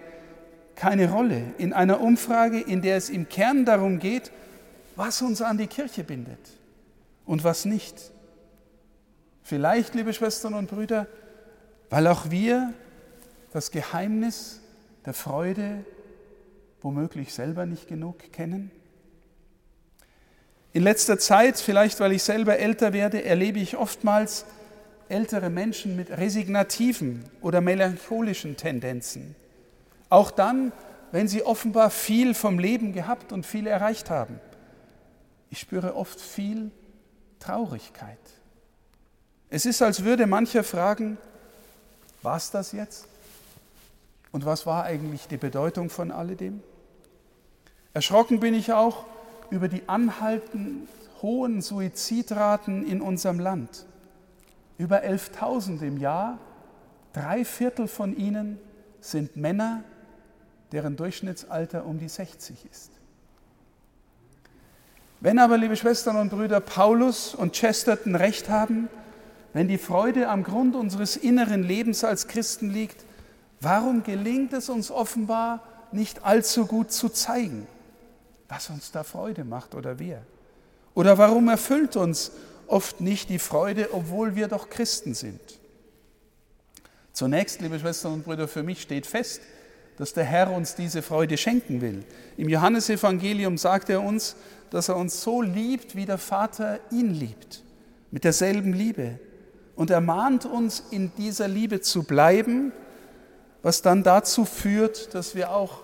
keine 0.76 1.12
Rolle? 1.12 1.44
In 1.58 1.74
einer 1.74 2.00
Umfrage, 2.00 2.62
in 2.62 2.82
der 2.82 2.96
es 2.96 3.10
im 3.10 3.28
Kern 3.28 3.66
darum 3.66 4.00
geht, 4.00 4.32
was 4.96 5.22
uns 5.22 5.42
an 5.42 5.58
die 5.58 5.68
Kirche 5.68 6.04
bindet 6.06 6.40
und 7.26 7.44
was 7.44 7.66
nicht. 7.66 7.96
Vielleicht, 9.44 9.96
liebe 9.96 10.14
Schwestern 10.14 10.54
und 10.54 10.70
Brüder, 10.70 11.08
weil 11.90 12.08
auch 12.08 12.32
wir 12.32 12.74
das 13.52 13.72
Geheimnis 13.72 14.62
der 15.06 15.14
Freude 15.14 15.84
womöglich 16.82 17.34
selber 17.34 17.66
nicht 17.66 17.88
genug 17.88 18.32
kennen? 18.32 18.72
In 20.72 20.84
letzter 20.84 21.18
Zeit, 21.18 21.58
vielleicht 21.58 22.00
weil 22.00 22.14
ich 22.14 22.24
selber 22.24 22.60
älter 22.60 22.94
werde, 22.94 23.26
erlebe 23.26 23.60
ich 23.60 23.76
oftmals 23.76 24.46
ältere 25.10 25.50
Menschen 25.50 25.96
mit 25.96 26.12
resignativen 26.12 27.24
oder 27.42 27.62
melancholischen 27.62 28.56
Tendenzen. 28.56 29.36
Auch 30.10 30.32
dann, 30.32 30.72
wenn 31.12 31.28
sie 31.28 31.44
offenbar 31.44 31.90
viel 31.90 32.34
vom 32.34 32.60
Leben 32.60 32.94
gehabt 32.94 33.32
und 33.32 33.46
viel 33.46 33.68
erreicht 33.68 34.10
haben. 34.10 34.40
Ich 35.50 35.60
spüre 35.60 35.96
oft 35.96 36.22
viel 36.22 36.72
Traurigkeit. 37.40 38.18
Es 39.50 39.66
ist, 39.66 39.82
als 39.82 40.04
würde 40.04 40.28
mancher 40.28 40.64
fragen, 40.64 41.18
war 42.22 42.38
es 42.38 42.52
das 42.52 42.72
jetzt? 42.72 43.08
Und 44.32 44.46
was 44.46 44.66
war 44.66 44.84
eigentlich 44.84 45.28
die 45.28 45.38
Bedeutung 45.38 45.90
von 45.90 46.12
alledem? 46.12 46.62
Erschrocken 47.94 48.40
bin 48.40 48.54
ich 48.54 48.74
auch 48.74 49.06
über 49.50 49.68
die 49.68 49.90
anhaltend 49.90 50.88
hohen 51.22 51.62
Suizidraten 51.62 52.86
in 52.86 53.02
unserem 53.02 53.40
Land. 53.40 53.86
Über 54.80 55.04
11.000 55.04 55.82
im 55.82 55.98
Jahr, 55.98 56.40
drei 57.12 57.44
Viertel 57.44 57.90
von 57.90 58.16
ihnen 58.16 58.58
sind 59.02 59.36
Männer, 59.36 59.84
deren 60.72 60.96
Durchschnittsalter 60.96 61.86
um 61.86 62.00
die 62.00 62.08
60 62.08 62.66
ist. 62.72 62.92
Wenn 65.20 65.38
aber, 65.38 65.58
liebe 65.58 65.76
Schwestern 65.76 66.16
und 66.16 66.30
Brüder, 66.30 66.62
Paulus 66.62 67.36
und 67.36 67.52
Chesterton 67.54 68.16
recht 68.16 68.48
haben, 68.48 68.88
wenn 69.52 69.68
die 69.68 69.78
Freude 69.78 70.30
am 70.30 70.44
Grund 70.44 70.78
unseres 70.78 71.18
inneren 71.18 71.62
Lebens 71.62 72.06
als 72.06 72.30
Christen 72.30 72.70
liegt, 72.70 73.04
warum 73.60 74.04
gelingt 74.04 74.54
es 74.54 74.70
uns 74.70 74.92
offenbar 74.92 75.62
nicht 75.92 76.24
allzu 76.24 76.66
gut 76.66 76.94
zu 76.94 77.10
zeigen, 77.10 77.68
was 78.48 78.70
uns 78.70 78.94
da 78.94 79.04
Freude 79.04 79.44
macht 79.44 79.76
oder 79.76 80.00
wer? 80.00 80.22
Oder 80.94 81.18
warum 81.18 81.50
erfüllt 81.50 81.98
uns 81.98 82.32
oft 82.70 83.02
nicht 83.02 83.30
die 83.30 83.40
Freude, 83.40 83.94
obwohl 83.94 84.36
wir 84.36 84.48
doch 84.48 84.70
Christen 84.70 85.14
sind? 85.14 85.40
Zunächst, 87.14 87.62
liebe 87.62 87.80
Schwestern 87.80 88.14
und 88.14 88.26
Brüder, 88.26 88.48
für 88.48 88.64
mich 88.64 88.82
steht 88.82 89.06
fest, 89.06 89.42
dass 89.98 90.14
der 90.14 90.24
Herr 90.24 90.52
uns 90.52 90.76
diese 90.76 91.02
Freude 91.02 91.36
schenken 91.38 91.82
will. 91.82 92.06
Im 92.38 92.48
Johannesevangelium 92.48 93.58
sagt 93.58 93.90
er 93.90 94.02
uns, 94.02 94.38
dass 94.70 94.88
er 94.88 94.96
uns 94.96 95.22
so 95.22 95.42
liebt, 95.42 95.96
wie 95.96 96.06
der 96.06 96.18
Vater 96.18 96.80
ihn 96.92 97.14
liebt, 97.14 97.64
mit 98.12 98.24
derselben 98.24 98.72
Liebe 98.72 99.20
und 99.76 99.90
ermahnt 99.90 100.46
uns, 100.46 100.84
in 100.92 101.12
dieser 101.18 101.48
Liebe 101.48 101.82
zu 101.82 102.04
bleiben, 102.04 102.72
was 103.62 103.82
dann 103.82 104.04
dazu 104.04 104.46
führt, 104.46 105.14
dass 105.14 105.36
wir 105.36 105.52
auch 105.52 105.84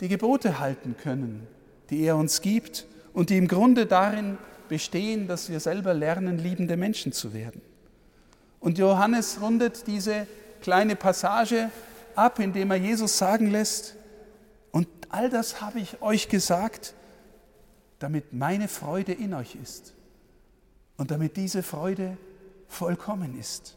die 0.00 0.08
Gebote 0.08 0.58
halten 0.58 0.96
können, 1.00 1.46
die 1.90 2.02
er 2.02 2.16
uns 2.16 2.40
gibt 2.40 2.86
und 3.12 3.30
die 3.30 3.36
im 3.36 3.48
Grunde 3.48 3.86
darin 3.86 4.38
bestehen, 4.68 5.28
dass 5.28 5.50
wir 5.50 5.60
selber 5.60 5.94
lernen, 5.94 6.38
liebende 6.38 6.76
Menschen 6.76 7.12
zu 7.12 7.32
werden. 7.32 7.60
Und 8.60 8.78
Johannes 8.78 9.38
rundet 9.40 9.86
diese 9.86 10.26
kleine 10.60 10.96
Passage 10.96 11.70
ab, 12.14 12.38
indem 12.38 12.70
er 12.70 12.78
Jesus 12.78 13.18
sagen 13.18 13.50
lässt, 13.50 13.94
und 14.72 14.88
all 15.08 15.30
das 15.30 15.60
habe 15.60 15.78
ich 15.78 16.02
euch 16.02 16.28
gesagt, 16.28 16.94
damit 17.98 18.32
meine 18.32 18.68
Freude 18.68 19.12
in 19.12 19.32
euch 19.34 19.56
ist 19.62 19.94
und 20.96 21.10
damit 21.10 21.36
diese 21.36 21.62
Freude 21.62 22.16
vollkommen 22.68 23.38
ist. 23.38 23.76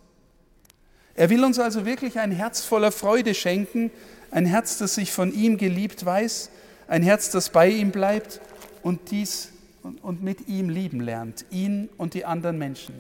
Er 1.16 1.30
will 1.30 1.44
uns 1.44 1.60
also 1.60 1.86
wirklich 1.86 2.20
ein 2.20 2.32
Herz 2.32 2.62
voller 2.64 2.92
Freude 2.92 3.34
schenken, 3.34 3.92
ein 4.32 4.46
Herz, 4.46 4.78
das 4.78 4.96
sich 4.96 5.12
von 5.12 5.34
ihm 5.34 5.58
geliebt 5.58 6.06
weiß, 6.06 6.50
ein 6.88 7.04
Herz, 7.04 7.30
das 7.30 7.50
bei 7.50 7.70
ihm 7.70 7.92
bleibt 7.92 8.42
und 8.84 9.12
dies 9.12 9.50
und 9.84 10.24
mit 10.24 10.48
ihm 10.48 10.70
lieben 10.70 11.02
lernt, 11.02 11.46
ihn 11.50 11.90
und 11.98 12.14
die 12.14 12.26
anderen 12.26 12.58
Menschen. 12.58 12.94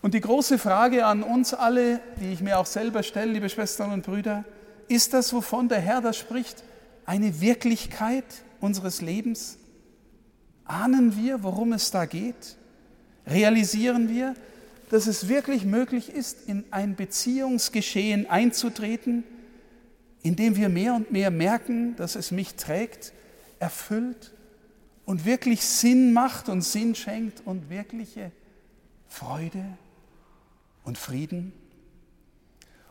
Und 0.00 0.14
die 0.14 0.20
große 0.20 0.58
Frage 0.58 1.06
an 1.06 1.22
uns 1.22 1.54
alle, 1.54 2.00
die 2.20 2.32
ich 2.32 2.40
mir 2.40 2.58
auch 2.58 2.66
selber 2.66 3.02
stelle, 3.02 3.32
liebe 3.32 3.48
Schwestern 3.48 3.92
und 3.92 4.04
Brüder, 4.04 4.44
ist 4.88 5.14
das, 5.14 5.32
wovon 5.32 5.68
der 5.68 5.80
Herr 5.80 6.00
da 6.00 6.12
spricht, 6.12 6.64
eine 7.06 7.40
Wirklichkeit 7.40 8.24
unseres 8.60 9.00
Lebens? 9.00 9.58
Ahnen 10.64 11.16
wir, 11.16 11.42
worum 11.42 11.72
es 11.72 11.90
da 11.90 12.04
geht? 12.04 12.56
realisieren 13.26 14.08
wir, 14.08 14.34
dass 14.90 15.06
es 15.06 15.28
wirklich 15.28 15.64
möglich 15.64 16.10
ist, 16.10 16.48
in 16.48 16.64
ein 16.70 16.96
Beziehungsgeschehen 16.96 18.28
einzutreten, 18.28 19.24
in 20.22 20.36
dem 20.36 20.56
wir 20.56 20.68
mehr 20.68 20.94
und 20.94 21.10
mehr 21.10 21.30
merken, 21.30 21.96
dass 21.96 22.14
es 22.14 22.30
mich 22.30 22.54
trägt, 22.54 23.12
erfüllt 23.58 24.32
und 25.04 25.24
wirklich 25.24 25.62
Sinn 25.62 26.12
macht 26.12 26.48
und 26.48 26.62
Sinn 26.62 26.94
schenkt 26.94 27.42
und 27.44 27.70
wirkliche 27.70 28.30
Freude 29.08 29.64
und 30.84 30.98
Frieden. 30.98 31.52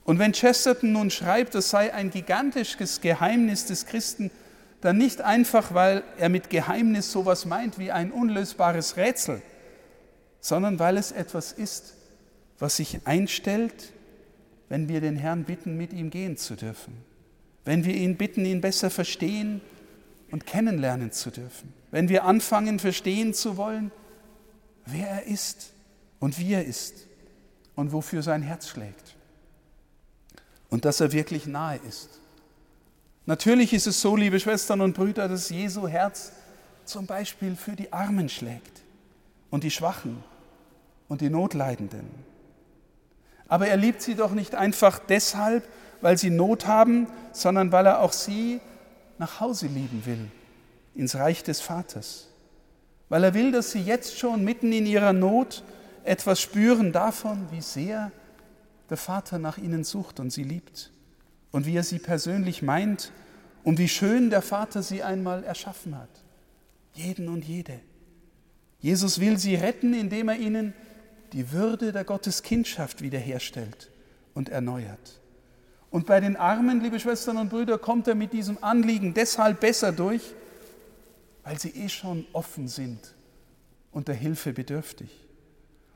Und 0.04 0.20
wenn 0.20 0.34
Chesterton 0.34 0.92
nun 0.92 1.10
schreibt, 1.10 1.56
das 1.56 1.70
sei 1.70 1.94
ein 1.94 2.10
gigantisches 2.10 3.02
Geheimnis 3.02 3.66
des 3.66 3.86
Christen, 3.86 4.32
dann 4.82 4.98
nicht 4.98 5.22
einfach, 5.22 5.74
weil 5.74 6.04
er 6.18 6.30
mit 6.30 6.50
Geheimnis 6.50 7.12
sowas 7.12 7.46
meint 7.46 7.78
wie 7.78 7.92
ein 7.92 8.12
unlösbares 8.12 8.98
Rätsel, 8.98 9.42
sondern 10.40 10.80
weil 10.80 10.98
es 10.98 11.12
etwas 11.12 11.52
ist, 11.52 11.94
was 12.58 12.78
sich 12.78 13.00
einstellt, 13.06 13.94
wenn 14.70 14.90
wir 14.90 15.02
den 15.02 15.18
Herrn 15.18 15.44
bitten, 15.44 15.78
mit 15.78 15.94
ihm 15.94 16.10
gehen 16.10 16.36
zu 16.36 16.56
dürfen, 16.56 16.98
wenn 17.64 17.86
wir 17.86 17.94
ihn 17.94 18.18
bitten, 18.18 18.44
ihn 18.44 18.62
besser 18.62 18.90
verstehen 18.90 19.62
und 20.32 20.46
kennenlernen 20.46 21.12
zu 21.12 21.30
dürfen, 21.30 21.74
wenn 21.92 22.10
wir 22.10 22.24
anfangen, 22.24 22.80
verstehen 22.80 23.34
zu 23.34 23.58
wollen, 23.58 23.92
wer 24.86 25.08
er 25.08 25.24
ist 25.28 25.74
und 26.20 26.40
wie 26.40 26.54
er 26.54 26.66
ist 26.66 27.08
und 27.76 27.92
wofür 27.92 28.24
sein 28.24 28.42
Herz 28.42 28.70
schlägt 28.70 29.16
und 30.70 30.86
dass 30.86 31.02
er 31.02 31.12
wirklich 31.12 31.46
nahe 31.46 31.80
ist. 31.88 32.22
Natürlich 33.26 33.74
ist 33.74 33.88
es 33.88 34.02
so, 34.02 34.16
liebe 34.16 34.40
Schwestern 34.40 34.82
und 34.82 34.94
Brüder, 34.94 35.28
dass 35.28 35.50
Jesu 35.50 35.88
Herz 35.88 36.32
zum 36.86 37.06
Beispiel 37.06 37.56
für 37.56 37.74
die 37.74 37.94
Armen 37.94 38.30
schlägt 38.30 38.82
und 39.52 39.64
die 39.64 39.72
Schwachen 39.72 40.24
und 41.08 41.22
die 41.22 41.30
Notleidenden. 41.30 42.10
Aber 43.48 43.68
er 43.68 43.78
liebt 43.78 44.02
sie 44.02 44.16
doch 44.16 44.32
nicht 44.32 44.56
einfach 44.56 44.98
deshalb, 44.98 45.68
weil 46.00 46.18
sie 46.18 46.30
Not 46.30 46.66
haben, 46.66 47.08
sondern 47.34 47.72
weil 47.72 47.86
er 47.86 48.00
auch 48.00 48.14
sie 48.14 48.60
nach 49.22 49.40
Hause 49.40 49.68
lieben 49.68 50.02
will, 50.06 50.32
ins 50.96 51.16
Reich 51.16 51.44
des 51.44 51.62
Vaters. 51.62 52.28
Weil 53.08 53.24
er 53.24 53.36
will, 53.36 53.52
dass 53.52 53.72
sie 53.72 53.82
jetzt 53.82 54.18
schon 54.18 54.44
mitten 54.44 54.74
in 54.74 54.88
ihrer 54.88 55.14
Not 55.14 55.64
etwas 56.04 56.42
spüren 56.42 56.92
davon, 56.92 57.48
wie 57.52 57.62
sehr 57.62 58.12
der 58.90 58.98
Vater 58.98 59.38
nach 59.38 59.60
ihnen 59.60 59.84
sucht 59.84 60.20
und 60.20 60.32
sie 60.32 60.44
liebt 60.44 60.92
und 61.52 61.68
wie 61.68 61.76
er 61.76 61.84
sie 61.84 62.00
persönlich 62.00 62.64
meint 62.64 63.12
und 63.64 63.78
wie 63.78 63.90
schön 63.90 64.32
der 64.32 64.42
Vater 64.42 64.82
sie 64.82 65.04
einmal 65.04 65.44
erschaffen 65.44 65.96
hat. 65.96 66.10
Jeden 66.96 67.30
und 67.30 67.46
jede. 67.46 67.80
Jesus 68.80 69.20
will 69.20 69.38
sie 69.38 69.54
retten, 69.54 69.94
indem 69.94 70.30
er 70.30 70.38
ihnen 70.38 70.74
die 71.32 71.52
Würde 71.52 71.92
der 71.92 72.06
Gotteskindschaft 72.06 73.04
wiederherstellt 73.04 73.92
und 74.34 74.50
erneuert. 74.50 75.21
Und 75.92 76.08
bei 76.08 76.22
den 76.22 76.38
Armen, 76.38 76.82
liebe 76.82 77.00
Schwestern 77.00 77.38
und 77.38 77.50
Brüder, 77.50 77.78
kommt 77.78 78.08
er 78.08 78.16
mit 78.16 78.32
diesem 78.32 78.58
Anliegen 78.64 79.14
deshalb 79.14 79.60
besser 79.60 79.92
durch, 79.92 80.34
weil 81.44 81.60
sie 81.60 81.70
eh 81.70 81.90
schon 81.90 82.26
offen 82.32 82.70
sind 82.70 83.14
und 83.92 84.08
der 84.08 84.16
Hilfe 84.16 84.54
bedürftig. 84.54 85.10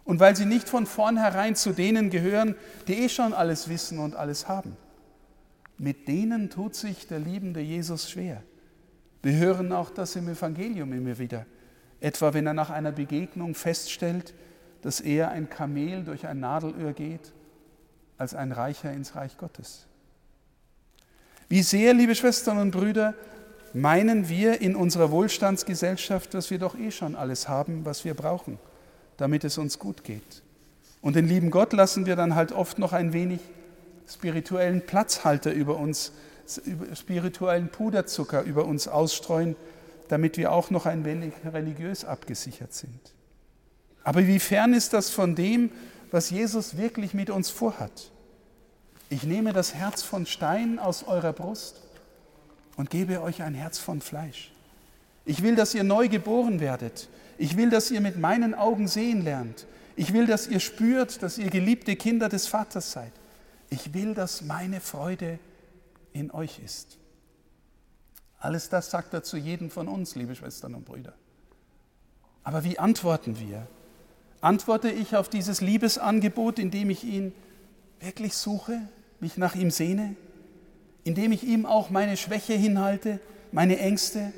Und 0.03 0.19
weil 0.19 0.35
sie 0.35 0.45
nicht 0.45 0.67
von 0.67 0.85
vornherein 0.85 1.55
zu 1.55 1.71
denen 1.71 2.09
gehören, 2.09 2.55
die 2.87 2.93
eh 3.05 3.09
schon 3.09 3.33
alles 3.33 3.69
wissen 3.69 3.97
und 3.99 4.15
alles 4.15 4.49
haben. 4.49 4.75
Mit 5.77 6.07
denen 6.07 6.49
tut 6.49 6.75
sich 6.75 7.07
der 7.07 7.19
liebende 7.19 7.61
Jesus 7.61 8.11
schwer. 8.11 8.43
Wir 9.23 9.37
hören 9.37 9.71
auch 9.71 9.89
das 9.89 10.15
im 10.15 10.27
Evangelium 10.27 10.91
immer 10.93 11.17
wieder. 11.17 11.45
Etwa 12.01 12.33
wenn 12.33 12.45
er 12.45 12.53
nach 12.53 12.69
einer 12.69 12.91
Begegnung 12.91 13.55
feststellt, 13.55 14.33
dass 14.81 14.99
er 14.99 15.29
ein 15.29 15.49
Kamel 15.49 16.03
durch 16.03 16.27
ein 16.27 16.41
Nadelöhr 16.41 16.93
geht, 16.93 17.33
als 18.17 18.33
ein 18.33 18.51
Reicher 18.51 18.91
ins 18.91 19.15
Reich 19.15 19.37
Gottes. 19.37 19.85
Wie 21.47 21.61
sehr, 21.61 21.93
liebe 21.93 22.15
Schwestern 22.15 22.57
und 22.57 22.71
Brüder, 22.71 23.13
meinen 23.73 24.29
wir 24.29 24.61
in 24.61 24.75
unserer 24.75 25.11
Wohlstandsgesellschaft, 25.11 26.33
dass 26.33 26.49
wir 26.49 26.59
doch 26.59 26.77
eh 26.77 26.91
schon 26.91 27.15
alles 27.15 27.47
haben, 27.47 27.85
was 27.85 28.05
wir 28.05 28.13
brauchen, 28.13 28.57
damit 29.17 29.43
es 29.43 29.57
uns 29.57 29.77
gut 29.77 30.03
geht. 30.03 30.41
Und 31.01 31.15
den 31.15 31.27
lieben 31.27 31.51
Gott 31.51 31.73
lassen 31.73 32.05
wir 32.05 32.15
dann 32.15 32.35
halt 32.35 32.51
oft 32.51 32.79
noch 32.79 32.93
ein 32.93 33.13
wenig 33.13 33.39
spirituellen 34.07 34.81
Platzhalter 34.85 35.51
über 35.51 35.77
uns, 35.77 36.13
spirituellen 36.93 37.69
Puderzucker 37.69 38.43
über 38.43 38.65
uns 38.65 38.87
ausstreuen, 38.87 39.55
damit 40.07 40.37
wir 40.37 40.51
auch 40.51 40.69
noch 40.71 40.85
ein 40.85 41.05
wenig 41.05 41.33
religiös 41.51 42.05
abgesichert 42.05 42.73
sind. 42.73 43.13
Aber 44.03 44.25
wie 44.25 44.39
fern 44.39 44.73
ist 44.73 44.93
das 44.93 45.09
von 45.09 45.35
dem, 45.35 45.71
was 46.15 46.29
Jesus 46.29 46.77
wirklich 46.77 47.13
mit 47.13 47.29
uns 47.29 47.49
vorhat? 47.49 48.09
Ich 49.09 49.23
nehme 49.23 49.51
das 49.51 49.73
Herz 49.73 50.01
von 50.01 50.25
Stein 50.25 50.79
aus 50.79 51.03
eurer 51.03 51.33
Brust 51.33 51.81
und 52.77 52.89
gebe 52.89 53.21
euch 53.21 53.43
ein 53.43 53.53
Herz 53.53 53.79
von 53.79 53.99
Fleisch. 53.99 54.53
Ich 55.25 55.43
will, 55.43 55.57
dass 55.57 55.73
ihr 55.73 55.83
neu 55.83 56.07
geboren 56.07 56.61
werdet. 56.61 57.09
Ich 57.37 57.57
will, 57.57 57.69
dass 57.69 57.91
ihr 57.91 57.99
mit 57.99 58.17
meinen 58.17 58.53
Augen 58.53 58.87
sehen 58.87 59.25
lernt. 59.25 59.67
Ich 59.97 60.13
will, 60.13 60.25
dass 60.25 60.47
ihr 60.47 60.61
spürt, 60.61 61.21
dass 61.21 61.37
ihr 61.37 61.49
geliebte 61.49 61.97
Kinder 61.97 62.29
des 62.29 62.47
Vaters 62.47 62.93
seid. 62.93 63.11
Ich 63.69 63.93
will, 63.93 64.13
dass 64.13 64.41
meine 64.41 64.79
Freude 64.79 65.37
in 66.13 66.31
euch 66.31 66.59
ist. 66.63 66.97
Alles 68.39 68.69
das 68.69 68.89
sagt 68.89 69.13
er 69.13 69.23
zu 69.23 69.35
jedem 69.35 69.69
von 69.69 69.89
uns, 69.89 70.15
liebe 70.15 70.33
Schwestern 70.33 70.75
und 70.75 70.85
Brüder. 70.85 71.13
Aber 72.45 72.63
wie 72.63 72.79
antworten 72.79 73.37
wir? 73.37 73.67
Antworte 74.45 74.91
ich 74.91 75.15
auf 75.15 75.27
dieses 75.27 75.59
Liebesangebot, 75.59 76.59
indem 76.59 76.91
ich 76.91 77.03
ihn 77.03 77.33
wirklich 77.99 78.35
suche, 78.35 78.79
mich 79.19 79.37
nach 79.37 79.55
ihm 79.55 79.71
sehne, 79.71 80.15
indem 81.03 81.31
ich 81.31 81.43
ihm 81.43 81.65
auch 81.65 81.89
meine 81.89 82.15
Schwäche 82.15 82.53
hinhalte, 82.53 83.19
meine 83.51 83.79
Ängste, 83.79 84.31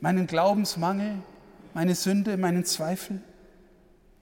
meinen 0.00 0.26
Glaubensmangel, 0.26 1.18
meine 1.72 1.94
Sünde, 1.94 2.36
meinen 2.36 2.64
Zweifel, 2.64 3.20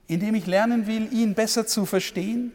indem 0.06 0.34
ich 0.34 0.46
lernen 0.46 0.86
will, 0.86 1.10
ihn 1.10 1.32
besser 1.32 1.66
zu 1.66 1.86
verstehen, 1.86 2.52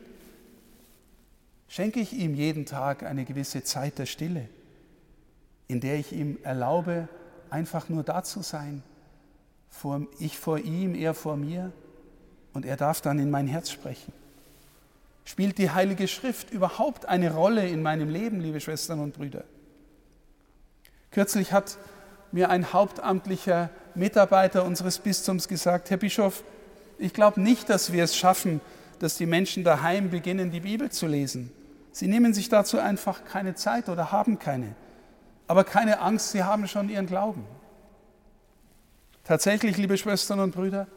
schenke 1.67 1.99
ich 1.99 2.13
ihm 2.13 2.35
jeden 2.35 2.67
Tag 2.67 3.01
eine 3.01 3.25
gewisse 3.25 3.63
Zeit 3.63 3.97
der 3.97 4.05
Stille, 4.05 4.49
in 5.67 5.79
der 5.79 5.95
ich 5.95 6.13
ihm 6.13 6.37
erlaube, 6.43 7.09
einfach 7.49 7.89
nur 7.89 8.03
da 8.03 8.23
zu 8.23 8.43
sein, 8.43 8.83
ich 10.19 10.37
vor 10.37 10.59
ihm, 10.59 10.93
er 10.93 11.15
vor 11.15 11.37
mir, 11.37 11.73
und 12.57 12.65
er 12.65 12.75
darf 12.75 13.01
dann 13.01 13.19
in 13.19 13.29
mein 13.29 13.45
Herz 13.45 13.69
sprechen. 13.69 14.11
Spielt 15.25 15.59
die 15.59 15.69
Heilige 15.69 16.07
Schrift 16.07 16.49
überhaupt 16.49 17.05
eine 17.05 17.31
Rolle 17.31 17.67
in 17.67 17.83
meinem 17.83 18.09
Leben, 18.09 18.41
liebe 18.41 18.59
Schwestern 18.59 18.99
und 18.99 19.13
Brüder? 19.13 19.43
Kürzlich 21.11 21.53
hat 21.53 21.77
mir 22.31 22.49
ein 22.49 22.73
hauptamtlicher 22.73 23.69
Mitarbeiter 23.93 24.65
unseres 24.65 24.97
Bistums 24.97 25.47
gesagt, 25.47 25.91
Herr 25.91 25.97
Bischof, 25.97 26.43
ich 26.97 27.13
glaube 27.13 27.41
nicht, 27.41 27.69
dass 27.69 27.91
wir 27.91 28.03
es 28.03 28.17
schaffen, 28.17 28.59
dass 28.97 29.17
die 29.17 29.27
Menschen 29.27 29.63
daheim 29.63 30.09
beginnen, 30.09 30.49
die 30.49 30.61
Bibel 30.61 30.89
zu 30.89 31.05
lesen. 31.05 31.51
Sie 31.91 32.07
nehmen 32.07 32.33
sich 32.33 32.49
dazu 32.49 32.79
einfach 32.79 33.23
keine 33.25 33.53
Zeit 33.53 33.87
oder 33.87 34.11
haben 34.11 34.39
keine. 34.39 34.73
Aber 35.45 35.63
keine 35.63 35.99
Angst, 35.99 36.31
sie 36.31 36.43
haben 36.43 36.67
schon 36.67 36.89
ihren 36.89 37.05
Glauben. 37.05 37.45
Tatsächlich, 39.25 39.77
liebe 39.77 39.95
Schwestern 39.95 40.39
und 40.39 40.55
Brüder, 40.55 40.87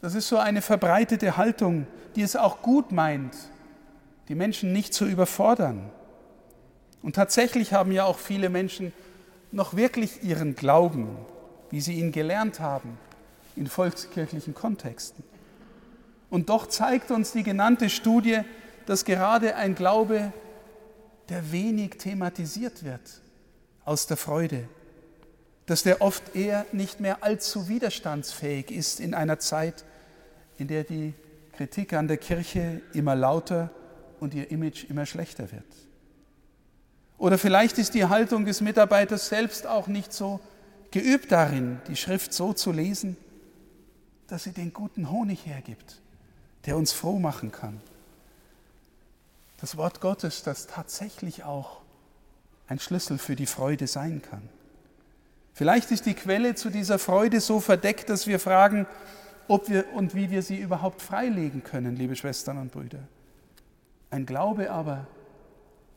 das 0.00 0.14
ist 0.14 0.28
so 0.28 0.38
eine 0.38 0.62
verbreitete 0.62 1.36
Haltung, 1.36 1.86
die 2.14 2.22
es 2.22 2.36
auch 2.36 2.62
gut 2.62 2.92
meint, 2.92 3.34
die 4.28 4.34
Menschen 4.34 4.72
nicht 4.72 4.94
zu 4.94 5.06
überfordern. 5.06 5.90
Und 7.02 7.16
tatsächlich 7.16 7.72
haben 7.72 7.92
ja 7.92 8.04
auch 8.04 8.18
viele 8.18 8.48
Menschen 8.48 8.92
noch 9.52 9.74
wirklich 9.76 10.22
ihren 10.22 10.54
Glauben, 10.54 11.16
wie 11.70 11.80
sie 11.80 11.94
ihn 11.94 12.12
gelernt 12.12 12.60
haben, 12.60 12.98
in 13.56 13.66
volkskirchlichen 13.66 14.54
Kontexten. 14.54 15.24
Und 16.30 16.50
doch 16.50 16.66
zeigt 16.66 17.10
uns 17.10 17.32
die 17.32 17.42
genannte 17.42 17.88
Studie, 17.88 18.40
dass 18.86 19.04
gerade 19.04 19.56
ein 19.56 19.74
Glaube, 19.74 20.32
der 21.28 21.52
wenig 21.52 21.98
thematisiert 21.98 22.84
wird, 22.84 23.22
aus 23.84 24.06
der 24.06 24.16
Freude, 24.16 24.68
dass 25.66 25.82
der 25.82 26.00
oft 26.00 26.34
eher 26.34 26.66
nicht 26.72 27.00
mehr 27.00 27.22
allzu 27.22 27.68
widerstandsfähig 27.68 28.70
ist 28.70 29.00
in 29.00 29.14
einer 29.14 29.38
Zeit, 29.38 29.84
in 30.58 30.68
der 30.68 30.84
die 30.84 31.14
Kritik 31.52 31.92
an 31.92 32.08
der 32.08 32.18
Kirche 32.18 32.82
immer 32.92 33.14
lauter 33.14 33.70
und 34.20 34.34
ihr 34.34 34.50
Image 34.50 34.84
immer 34.84 35.06
schlechter 35.06 35.50
wird. 35.50 35.64
Oder 37.16 37.38
vielleicht 37.38 37.78
ist 37.78 37.94
die 37.94 38.04
Haltung 38.04 38.44
des 38.44 38.60
Mitarbeiters 38.60 39.28
selbst 39.28 39.66
auch 39.66 39.88
nicht 39.88 40.12
so 40.12 40.40
geübt 40.90 41.32
darin, 41.32 41.80
die 41.88 41.96
Schrift 41.96 42.32
so 42.32 42.52
zu 42.52 42.70
lesen, 42.70 43.16
dass 44.28 44.44
sie 44.44 44.52
den 44.52 44.72
guten 44.72 45.10
Honig 45.10 45.46
hergibt, 45.46 46.00
der 46.66 46.76
uns 46.76 46.92
froh 46.92 47.18
machen 47.18 47.50
kann. 47.50 47.80
Das 49.60 49.76
Wort 49.76 50.00
Gottes, 50.00 50.44
das 50.44 50.68
tatsächlich 50.68 51.42
auch 51.42 51.80
ein 52.68 52.78
Schlüssel 52.78 53.18
für 53.18 53.34
die 53.34 53.46
Freude 53.46 53.86
sein 53.86 54.22
kann. 54.22 54.48
Vielleicht 55.54 55.90
ist 55.90 56.06
die 56.06 56.14
Quelle 56.14 56.54
zu 56.54 56.70
dieser 56.70 57.00
Freude 57.00 57.40
so 57.40 57.58
verdeckt, 57.58 58.08
dass 58.10 58.28
wir 58.28 58.38
fragen, 58.38 58.86
ob 59.48 59.68
wir 59.68 59.92
und 59.94 60.14
wie 60.14 60.30
wir 60.30 60.42
sie 60.42 60.58
überhaupt 60.58 61.02
freilegen 61.02 61.64
können, 61.64 61.96
liebe 61.96 62.14
Schwestern 62.14 62.58
und 62.58 62.72
Brüder. 62.72 63.08
Ein 64.10 64.26
Glaube 64.26 64.70
aber, 64.70 65.06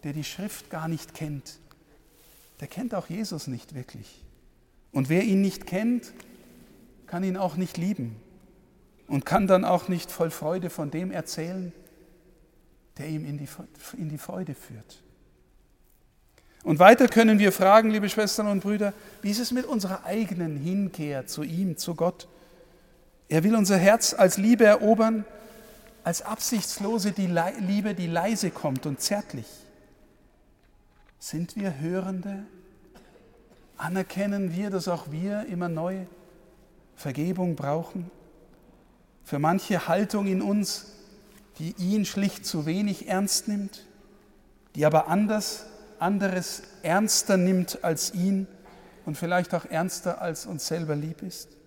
der 0.03 0.13
die 0.13 0.23
Schrift 0.23 0.69
gar 0.69 0.87
nicht 0.87 1.13
kennt, 1.13 1.59
der 2.59 2.67
kennt 2.67 2.95
auch 2.95 3.07
Jesus 3.07 3.47
nicht 3.47 3.75
wirklich. 3.75 4.23
Und 4.91 5.09
wer 5.09 5.23
ihn 5.23 5.41
nicht 5.41 5.67
kennt, 5.67 6.13
kann 7.07 7.23
ihn 7.23 7.37
auch 7.37 7.55
nicht 7.55 7.77
lieben 7.77 8.15
und 9.07 9.25
kann 9.25 9.47
dann 9.47 9.65
auch 9.65 9.87
nicht 9.87 10.11
voll 10.11 10.31
Freude 10.31 10.69
von 10.69 10.91
dem 10.91 11.11
erzählen, 11.11 11.73
der 12.97 13.07
ihm 13.07 13.25
in 13.25 13.37
die, 13.37 13.47
in 13.97 14.09
die 14.09 14.17
Freude 14.17 14.55
führt. 14.55 15.01
Und 16.63 16.79
weiter 16.79 17.07
können 17.07 17.39
wir 17.39 17.51
fragen, 17.51 17.89
liebe 17.89 18.07
Schwestern 18.07 18.47
und 18.47 18.61
Brüder, 18.61 18.93
wie 19.21 19.31
ist 19.31 19.39
es 19.39 19.51
mit 19.51 19.65
unserer 19.65 20.05
eigenen 20.05 20.57
Hinkehr 20.57 21.25
zu 21.25 21.43
ihm, 21.43 21.77
zu 21.77 21.95
Gott? 21.95 22.27
Er 23.31 23.45
will 23.45 23.55
unser 23.55 23.77
Herz 23.77 24.13
als 24.13 24.35
Liebe 24.35 24.65
erobern, 24.65 25.23
als 26.03 26.21
absichtslose 26.21 27.13
Liebe, 27.15 27.95
die 27.95 28.07
leise 28.07 28.51
kommt 28.51 28.85
und 28.85 28.99
zärtlich. 28.99 29.45
Sind 31.17 31.55
wir 31.55 31.79
Hörende? 31.79 32.43
Anerkennen 33.77 34.53
wir, 34.53 34.69
dass 34.69 34.89
auch 34.89 35.11
wir 35.11 35.45
immer 35.45 35.69
neu 35.69 36.07
Vergebung 36.97 37.55
brauchen? 37.55 38.11
Für 39.23 39.39
manche 39.39 39.87
Haltung 39.87 40.27
in 40.27 40.41
uns, 40.41 40.87
die 41.57 41.73
ihn 41.77 42.03
schlicht 42.03 42.45
zu 42.45 42.65
wenig 42.65 43.07
ernst 43.07 43.47
nimmt, 43.47 43.85
die 44.75 44.85
aber 44.85 45.07
anders 45.07 45.67
anderes 45.99 46.63
ernster 46.83 47.37
nimmt 47.37 47.81
als 47.81 48.13
ihn 48.13 48.45
und 49.05 49.17
vielleicht 49.17 49.53
auch 49.53 49.63
ernster 49.63 50.21
als 50.21 50.45
uns 50.45 50.67
selber 50.67 50.97
lieb 50.97 51.21
ist? 51.21 51.60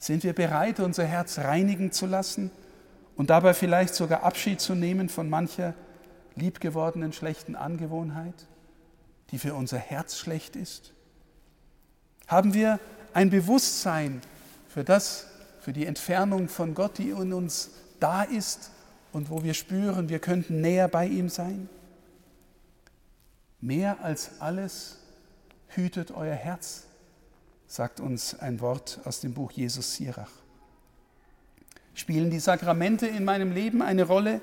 Sind 0.00 0.24
wir 0.24 0.32
bereit, 0.32 0.80
unser 0.80 1.04
Herz 1.04 1.38
reinigen 1.38 1.92
zu 1.92 2.06
lassen 2.06 2.50
und 3.16 3.28
dabei 3.28 3.52
vielleicht 3.52 3.94
sogar 3.94 4.22
Abschied 4.22 4.58
zu 4.60 4.74
nehmen 4.74 5.10
von 5.10 5.28
mancher 5.28 5.74
liebgewordenen 6.36 7.12
schlechten 7.12 7.54
Angewohnheit, 7.54 8.46
die 9.30 9.38
für 9.38 9.54
unser 9.54 9.76
Herz 9.76 10.16
schlecht 10.16 10.56
ist? 10.56 10.94
Haben 12.26 12.54
wir 12.54 12.80
ein 13.12 13.28
Bewusstsein 13.28 14.22
für 14.68 14.84
das, 14.84 15.26
für 15.60 15.74
die 15.74 15.84
Entfernung 15.84 16.48
von 16.48 16.74
Gott, 16.74 16.96
die 16.96 17.10
in 17.10 17.34
uns 17.34 17.70
da 18.00 18.22
ist 18.22 18.70
und 19.12 19.28
wo 19.28 19.42
wir 19.42 19.52
spüren, 19.52 20.08
wir 20.08 20.18
könnten 20.18 20.62
näher 20.62 20.88
bei 20.88 21.06
ihm 21.06 21.28
sein? 21.28 21.68
Mehr 23.60 24.02
als 24.02 24.40
alles 24.40 24.96
hütet 25.68 26.10
euer 26.10 26.34
Herz, 26.34 26.84
sagt 27.70 28.00
uns 28.00 28.38
ein 28.38 28.60
Wort 28.60 29.00
aus 29.04 29.20
dem 29.20 29.32
Buch 29.32 29.52
Jesus 29.52 29.94
Sirach. 29.94 30.30
Spielen 31.94 32.30
die 32.30 32.40
Sakramente 32.40 33.06
in 33.06 33.24
meinem 33.24 33.52
Leben 33.52 33.82
eine 33.82 34.04
Rolle? 34.04 34.40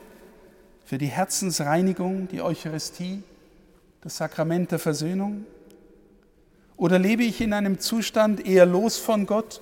für 0.87 0.97
die 0.97 1.07
Herzensreinigung, 1.07 2.29
die 2.29 2.41
Eucharistie, 2.41 3.21
das 3.99 4.15
Sakrament 4.15 4.71
der 4.71 4.79
Versöhnung? 4.79 5.45
Oder 6.77 6.97
lebe 6.97 7.23
ich 7.23 7.41
in 7.41 7.51
einem 7.51 7.77
Zustand 7.79 8.45
eher 8.45 8.65
los 8.65 8.95
von 8.97 9.25
Gott 9.25 9.59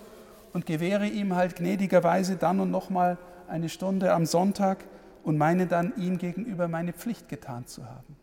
und 0.53 0.67
gewähre 0.67 1.07
ihm 1.07 1.35
halt 1.35 1.55
gnädigerweise 1.55 2.35
dann 2.35 2.59
und 2.59 2.69
nochmal 2.69 3.17
eine 3.47 3.69
Stunde 3.69 4.13
am 4.13 4.27
Sonntag 4.27 4.83
und 5.23 5.39
meine 5.39 5.65
dann 5.65 5.93
ihm 5.97 6.19
gegenüber 6.19 6.67
meine 6.67 6.93
Pflicht 6.93 7.27
getan 7.27 7.65
zu 7.65 7.85
haben? 7.85 8.15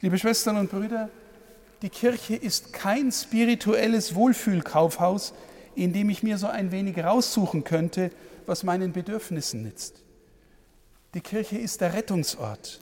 Liebe 0.00 0.16
Schwestern 0.16 0.58
und 0.58 0.70
Brüder, 0.70 1.08
die 1.82 1.90
Kirche 1.90 2.34
ist 2.34 2.72
kein 2.72 3.12
spirituelles 3.12 4.14
Wohlfühlkaufhaus, 4.14 5.32
in 5.74 5.92
dem 5.92 6.10
ich 6.10 6.22
mir 6.22 6.38
so 6.38 6.48
ein 6.48 6.72
wenig 6.72 6.98
raussuchen 6.98 7.62
könnte, 7.64 8.10
was 8.46 8.64
meinen 8.64 8.92
Bedürfnissen 8.92 9.62
nützt. 9.62 10.02
Die 11.14 11.20
Kirche 11.20 11.56
ist 11.56 11.80
der 11.80 11.94
Rettungsort, 11.94 12.80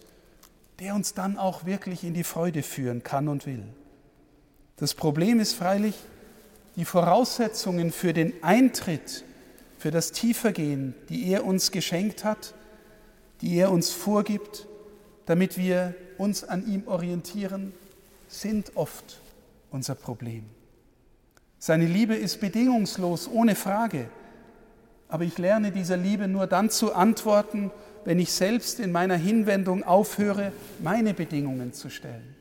der 0.78 0.94
uns 0.94 1.14
dann 1.14 1.36
auch 1.36 1.66
wirklich 1.66 2.04
in 2.04 2.14
die 2.14 2.24
Freude 2.24 2.62
führen 2.62 3.02
kann 3.02 3.28
und 3.28 3.46
will. 3.46 3.64
Das 4.76 4.94
Problem 4.94 5.40
ist 5.40 5.54
freilich, 5.54 5.94
die 6.76 6.84
Voraussetzungen 6.84 7.92
für 7.92 8.12
den 8.12 8.32
Eintritt, 8.42 9.24
für 9.78 9.90
das 9.90 10.12
Tiefergehen, 10.12 10.94
die 11.08 11.30
er 11.30 11.44
uns 11.44 11.70
geschenkt 11.70 12.24
hat, 12.24 12.54
die 13.40 13.56
er 13.56 13.70
uns 13.70 13.90
vorgibt, 13.90 14.66
damit 15.26 15.58
wir 15.58 15.94
uns 16.18 16.44
an 16.44 16.66
ihm 16.66 16.86
orientieren, 16.86 17.74
sind 18.28 18.72
oft 18.76 19.20
unser 19.70 19.94
Problem. 19.94 20.44
Seine 21.58 21.86
Liebe 21.86 22.14
ist 22.14 22.40
bedingungslos, 22.40 23.28
ohne 23.32 23.54
Frage. 23.54 24.08
Aber 25.08 25.24
ich 25.24 25.38
lerne 25.38 25.72
dieser 25.72 25.96
Liebe 25.96 26.28
nur 26.28 26.46
dann 26.46 26.70
zu 26.70 26.94
antworten, 26.94 27.70
wenn 28.04 28.18
ich 28.18 28.32
selbst 28.32 28.80
in 28.80 28.92
meiner 28.92 29.16
Hinwendung 29.16 29.84
aufhöre, 29.84 30.52
meine 30.80 31.14
Bedingungen 31.14 31.72
zu 31.72 31.90
stellen. 31.90 32.34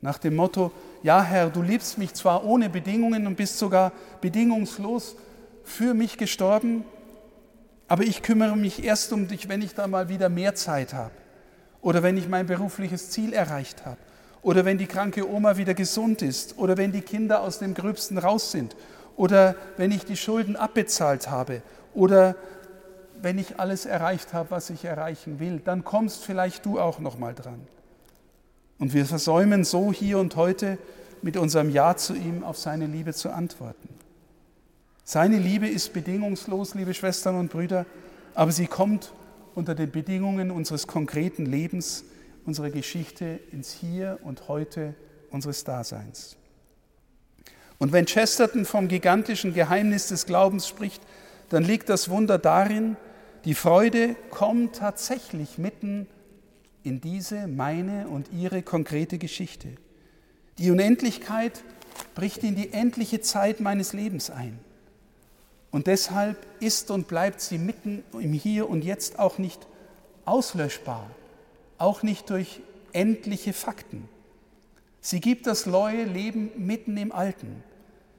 Nach 0.00 0.18
dem 0.18 0.36
Motto, 0.36 0.72
ja 1.02 1.22
Herr, 1.22 1.50
du 1.50 1.62
liebst 1.62 1.98
mich 1.98 2.14
zwar 2.14 2.44
ohne 2.44 2.70
Bedingungen 2.70 3.26
und 3.26 3.36
bist 3.36 3.58
sogar 3.58 3.92
bedingungslos 4.20 5.16
für 5.64 5.94
mich 5.94 6.16
gestorben, 6.16 6.84
aber 7.88 8.04
ich 8.04 8.22
kümmere 8.22 8.56
mich 8.56 8.84
erst 8.84 9.12
um 9.12 9.28
dich, 9.28 9.48
wenn 9.48 9.62
ich 9.62 9.74
da 9.74 9.86
mal 9.86 10.08
wieder 10.08 10.28
mehr 10.28 10.54
Zeit 10.54 10.94
habe 10.94 11.14
oder 11.80 12.02
wenn 12.02 12.16
ich 12.16 12.28
mein 12.28 12.46
berufliches 12.46 13.10
Ziel 13.10 13.32
erreicht 13.32 13.86
habe 13.86 13.98
oder 14.42 14.64
wenn 14.64 14.78
die 14.78 14.86
kranke 14.86 15.28
Oma 15.28 15.56
wieder 15.56 15.74
gesund 15.74 16.22
ist 16.22 16.58
oder 16.58 16.76
wenn 16.76 16.92
die 16.92 17.00
Kinder 17.00 17.40
aus 17.42 17.58
dem 17.58 17.74
Gröbsten 17.74 18.18
raus 18.18 18.50
sind 18.50 18.76
oder 19.16 19.56
wenn 19.76 19.90
ich 19.90 20.04
die 20.04 20.16
Schulden 20.16 20.56
abbezahlt 20.56 21.30
habe 21.30 21.62
oder 21.94 22.36
wenn 23.20 23.38
ich 23.38 23.58
alles 23.58 23.84
erreicht 23.84 24.32
habe, 24.32 24.50
was 24.50 24.70
ich 24.70 24.84
erreichen 24.84 25.40
will, 25.40 25.60
dann 25.64 25.84
kommst 25.84 26.24
vielleicht 26.24 26.64
du 26.64 26.78
auch 26.78 27.00
noch 27.00 27.18
mal 27.18 27.34
dran. 27.34 27.60
Und 28.78 28.94
wir 28.94 29.06
versäumen 29.06 29.64
so 29.64 29.92
hier 29.92 30.18
und 30.18 30.36
heute 30.36 30.78
mit 31.20 31.36
unserem 31.36 31.70
Ja 31.70 31.96
zu 31.96 32.14
ihm 32.14 32.44
auf 32.44 32.58
seine 32.58 32.86
Liebe 32.86 33.12
zu 33.12 33.30
antworten. 33.30 33.88
Seine 35.02 35.38
Liebe 35.38 35.66
ist 35.66 35.92
bedingungslos, 35.92 36.74
liebe 36.74 36.94
Schwestern 36.94 37.36
und 37.36 37.50
Brüder, 37.50 37.86
aber 38.34 38.52
sie 38.52 38.66
kommt 38.66 39.12
unter 39.54 39.74
den 39.74 39.90
Bedingungen 39.90 40.50
unseres 40.50 40.86
konkreten 40.86 41.46
Lebens, 41.46 42.04
unserer 42.48 42.70
Geschichte 42.70 43.40
ins 43.52 43.74
Hier 43.74 44.20
und 44.22 44.48
Heute 44.48 44.94
unseres 45.30 45.64
Daseins. 45.64 46.38
Und 47.76 47.92
wenn 47.92 48.06
Chesterton 48.06 48.64
vom 48.64 48.88
gigantischen 48.88 49.52
Geheimnis 49.52 50.08
des 50.08 50.24
Glaubens 50.24 50.66
spricht, 50.66 51.02
dann 51.50 51.62
liegt 51.62 51.90
das 51.90 52.08
Wunder 52.08 52.38
darin, 52.38 52.96
die 53.44 53.52
Freude 53.52 54.16
kommt 54.30 54.76
tatsächlich 54.76 55.58
mitten 55.58 56.06
in 56.84 57.02
diese, 57.02 57.48
meine 57.48 58.08
und 58.08 58.32
ihre 58.32 58.62
konkrete 58.62 59.18
Geschichte. 59.18 59.68
Die 60.56 60.70
Unendlichkeit 60.70 61.62
bricht 62.14 62.42
in 62.44 62.56
die 62.56 62.72
endliche 62.72 63.20
Zeit 63.20 63.60
meines 63.60 63.92
Lebens 63.92 64.30
ein. 64.30 64.58
Und 65.70 65.86
deshalb 65.86 66.38
ist 66.60 66.90
und 66.90 67.08
bleibt 67.08 67.42
sie 67.42 67.58
mitten 67.58 68.04
im 68.14 68.32
Hier 68.32 68.70
und 68.70 68.84
Jetzt 68.84 69.18
auch 69.18 69.36
nicht 69.36 69.66
auslöschbar, 70.24 71.10
auch 71.78 72.02
nicht 72.02 72.30
durch 72.30 72.60
endliche 72.92 73.52
Fakten. 73.52 74.08
Sie 75.00 75.20
gibt 75.20 75.46
das 75.46 75.66
neue 75.66 76.04
Leben 76.04 76.50
mitten 76.56 76.96
im 76.96 77.12
Alten. 77.12 77.62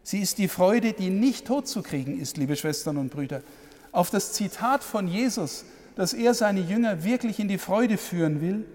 Sie 0.03 0.19
ist 0.19 0.37
die 0.37 0.47
Freude, 0.47 0.93
die 0.93 1.09
nicht 1.09 1.45
totzukriegen 1.45 2.19
ist, 2.19 2.37
liebe 2.37 2.55
Schwestern 2.55 2.97
und 2.97 3.11
Brüder. 3.11 3.43
Auf 3.91 4.09
das 4.09 4.33
Zitat 4.33 4.83
von 4.83 5.07
Jesus, 5.07 5.65
dass 5.95 6.13
er 6.13 6.33
seine 6.33 6.61
Jünger 6.61 7.03
wirklich 7.03 7.39
in 7.39 7.47
die 7.47 7.57
Freude 7.57 7.97
führen 7.97 8.41
will, 8.41 8.65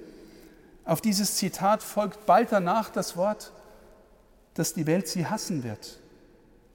auf 0.85 1.01
dieses 1.01 1.37
Zitat 1.37 1.83
folgt 1.83 2.27
bald 2.27 2.53
danach 2.53 2.90
das 2.90 3.16
Wort, 3.16 3.53
dass 4.53 4.75
die 4.75 4.87
Welt 4.87 5.09
sie 5.09 5.27
hassen 5.27 5.64
wird 5.64 5.99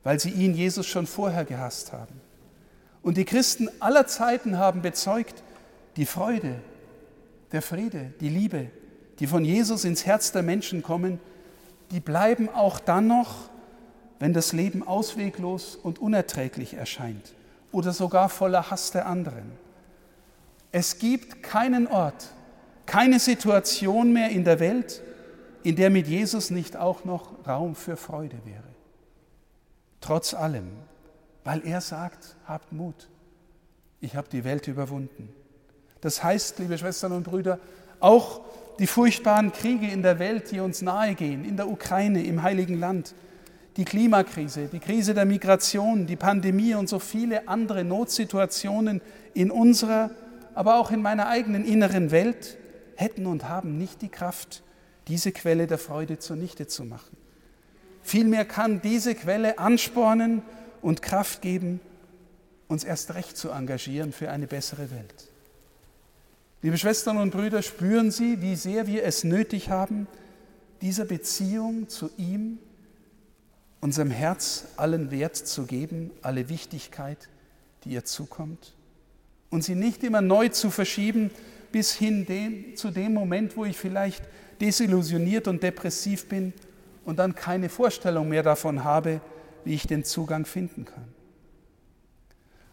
weil 0.03 0.19
sie 0.19 0.31
ihn, 0.31 0.53
Jesus, 0.53 0.87
schon 0.87 1.07
vorher 1.07 1.45
gehasst 1.45 1.91
haben. 1.91 2.21
Und 3.01 3.17
die 3.17 3.25
Christen 3.25 3.69
aller 3.79 4.07
Zeiten 4.07 4.57
haben 4.57 4.81
bezeugt, 4.81 5.43
die 5.95 6.05
Freude, 6.05 6.55
der 7.51 7.61
Friede, 7.61 8.13
die 8.19 8.29
Liebe, 8.29 8.67
die 9.19 9.27
von 9.27 9.43
Jesus 9.43 9.83
ins 9.85 10.05
Herz 10.05 10.31
der 10.31 10.43
Menschen 10.43 10.81
kommen, 10.83 11.19
die 11.91 11.99
bleiben 11.99 12.49
auch 12.49 12.79
dann 12.79 13.07
noch, 13.07 13.49
wenn 14.19 14.33
das 14.33 14.53
Leben 14.53 14.85
ausweglos 14.85 15.75
und 15.75 15.99
unerträglich 15.99 16.73
erscheint 16.73 17.33
oder 17.71 17.93
sogar 17.93 18.29
voller 18.29 18.69
Hass 18.69 18.91
der 18.91 19.05
anderen. 19.05 19.51
Es 20.71 20.99
gibt 20.99 21.41
keinen 21.41 21.87
Ort, 21.87 22.31
keine 22.85 23.19
Situation 23.19 24.13
mehr 24.13 24.29
in 24.29 24.43
der 24.43 24.59
Welt, 24.59 25.01
in 25.63 25.75
der 25.75 25.89
mit 25.89 26.07
Jesus 26.07 26.51
nicht 26.51 26.77
auch 26.77 27.05
noch 27.05 27.47
Raum 27.47 27.75
für 27.75 27.97
Freude 27.97 28.37
wäre. 28.45 28.63
Trotz 30.01 30.33
allem, 30.33 30.69
weil 31.43 31.65
er 31.65 31.81
sagt, 31.81 32.35
habt 32.45 32.71
Mut, 32.71 33.09
ich 33.99 34.15
habe 34.15 34.29
die 34.29 34.43
Welt 34.43 34.67
überwunden. 34.67 35.29
Das 36.01 36.23
heißt, 36.23 36.59
liebe 36.59 36.77
Schwestern 36.77 37.11
und 37.11 37.23
Brüder, 37.23 37.59
auch 37.99 38.41
die 38.79 38.87
furchtbaren 38.87 39.51
Kriege 39.51 39.87
in 39.87 40.01
der 40.01 40.19
Welt, 40.19 40.51
die 40.51 40.61
uns 40.61 40.81
nahegehen, 40.81 41.43
in 41.43 41.57
der 41.57 41.67
Ukraine, 41.67 42.23
im 42.23 42.41
Heiligen 42.43 42.79
Land, 42.79 43.13
die 43.75 43.85
Klimakrise, 43.85 44.67
die 44.71 44.79
Krise 44.79 45.13
der 45.13 45.25
Migration, 45.25 46.07
die 46.07 46.15
Pandemie 46.15 46.75
und 46.75 46.89
so 46.89 46.99
viele 46.99 47.47
andere 47.47 47.83
Notsituationen 47.83 49.01
in 49.33 49.51
unserer, 49.51 50.11
aber 50.53 50.79
auch 50.79 50.91
in 50.91 51.01
meiner 51.01 51.27
eigenen 51.27 51.65
inneren 51.65 52.11
Welt 52.11 52.57
hätten 52.95 53.25
und 53.25 53.47
haben 53.47 53.77
nicht 53.77 54.01
die 54.01 54.09
Kraft, 54.09 54.63
diese 55.07 55.31
Quelle 55.31 55.67
der 55.67 55.77
Freude 55.77 56.19
zunichte 56.19 56.67
zu 56.67 56.83
machen. 56.83 57.15
Vielmehr 58.01 58.45
kann 58.45 58.81
diese 58.81 59.13
Quelle 59.15 59.59
anspornen 59.59 60.41
und 60.81 61.01
Kraft 61.01 61.41
geben, 61.41 61.79
uns 62.67 62.83
erst 62.83 63.13
recht 63.15 63.37
zu 63.37 63.49
engagieren 63.49 64.11
für 64.11 64.29
eine 64.29 64.47
bessere 64.47 64.91
Welt. 64.91 65.28
Liebe 66.61 66.77
Schwestern 66.77 67.15
und 67.17 67.31
Brüder, 67.31 67.61
spüren 67.61 68.11
Sie, 68.11 68.41
wie 68.41 68.57
sehr 68.57 68.85
wir 68.85 69.05
es 69.05 69.23
nötig 69.23 69.69
haben, 69.69 70.07
dieser 70.81 71.05
Beziehung 71.05 71.87
zu 71.87 72.09
ihm, 72.17 72.59
unserem 73.79 74.11
Herz 74.11 74.65
allen 74.75 75.09
Wert 75.09 75.37
zu 75.37 75.65
geben, 75.65 76.11
alle 76.21 76.49
Wichtigkeit, 76.49 77.29
die 77.83 77.91
ihr 77.91 78.03
zukommt, 78.03 78.75
und 79.49 79.63
sie 79.63 79.73
nicht 79.73 80.03
immer 80.03 80.21
neu 80.21 80.49
zu 80.49 80.69
verschieben 80.69 81.31
bis 81.71 81.93
hin 81.93 82.25
dem, 82.25 82.75
zu 82.75 82.91
dem 82.91 83.13
Moment, 83.13 83.55
wo 83.55 83.63
ich 83.63 83.77
vielleicht 83.77 84.23
desillusioniert 84.59 85.47
und 85.47 85.63
depressiv 85.63 86.27
bin 86.27 86.53
und 87.05 87.19
dann 87.19 87.35
keine 87.35 87.69
Vorstellung 87.69 88.27
mehr 88.27 88.43
davon 88.43 88.83
habe, 88.83 89.21
wie 89.63 89.75
ich 89.75 89.87
den 89.87 90.03
Zugang 90.03 90.45
finden 90.45 90.83
kann. 90.83 91.07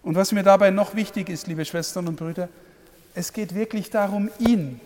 Und 0.02 0.16
was 0.16 0.32
mir 0.32 0.42
dabei 0.42 0.70
noch 0.70 0.96
wichtig 0.96 1.28
ist, 1.28 1.46
liebe 1.46 1.64
Schwestern 1.64 2.08
und 2.08 2.16
Brüder, 2.16 2.48
es 3.16 3.32
geht 3.32 3.54
wirklich 3.54 3.88
darum, 3.88 4.30
ihn 4.38 4.78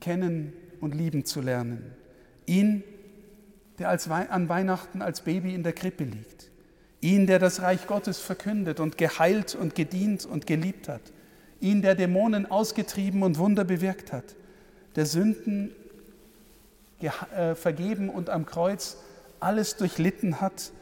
kennen 0.00 0.52
und 0.80 0.94
lieben 0.94 1.24
zu 1.24 1.40
lernen. 1.40 1.90
Ihn, 2.44 2.84
der 3.78 3.88
als 3.88 4.08
an 4.10 4.50
Weihnachten 4.50 5.00
als 5.00 5.22
Baby 5.22 5.54
in 5.54 5.62
der 5.62 5.72
Krippe 5.72 6.04
liegt. 6.04 6.50
Ihn, 7.00 7.26
der 7.26 7.38
das 7.38 7.62
Reich 7.62 7.86
Gottes 7.86 8.18
verkündet 8.18 8.78
und 8.78 8.98
geheilt 8.98 9.54
und 9.54 9.74
gedient 9.74 10.26
und 10.26 10.46
geliebt 10.46 10.86
hat. 10.86 11.00
Ihn, 11.60 11.80
der 11.80 11.94
Dämonen 11.94 12.50
ausgetrieben 12.50 13.22
und 13.22 13.38
Wunder 13.38 13.64
bewirkt 13.64 14.12
hat. 14.12 14.36
Der 14.94 15.06
Sünden 15.06 15.72
äh, 17.00 17.54
vergeben 17.54 18.10
und 18.10 18.28
am 18.28 18.44
Kreuz 18.44 18.98
alles 19.40 19.76
durchlitten 19.76 20.42
hat, 20.42 20.72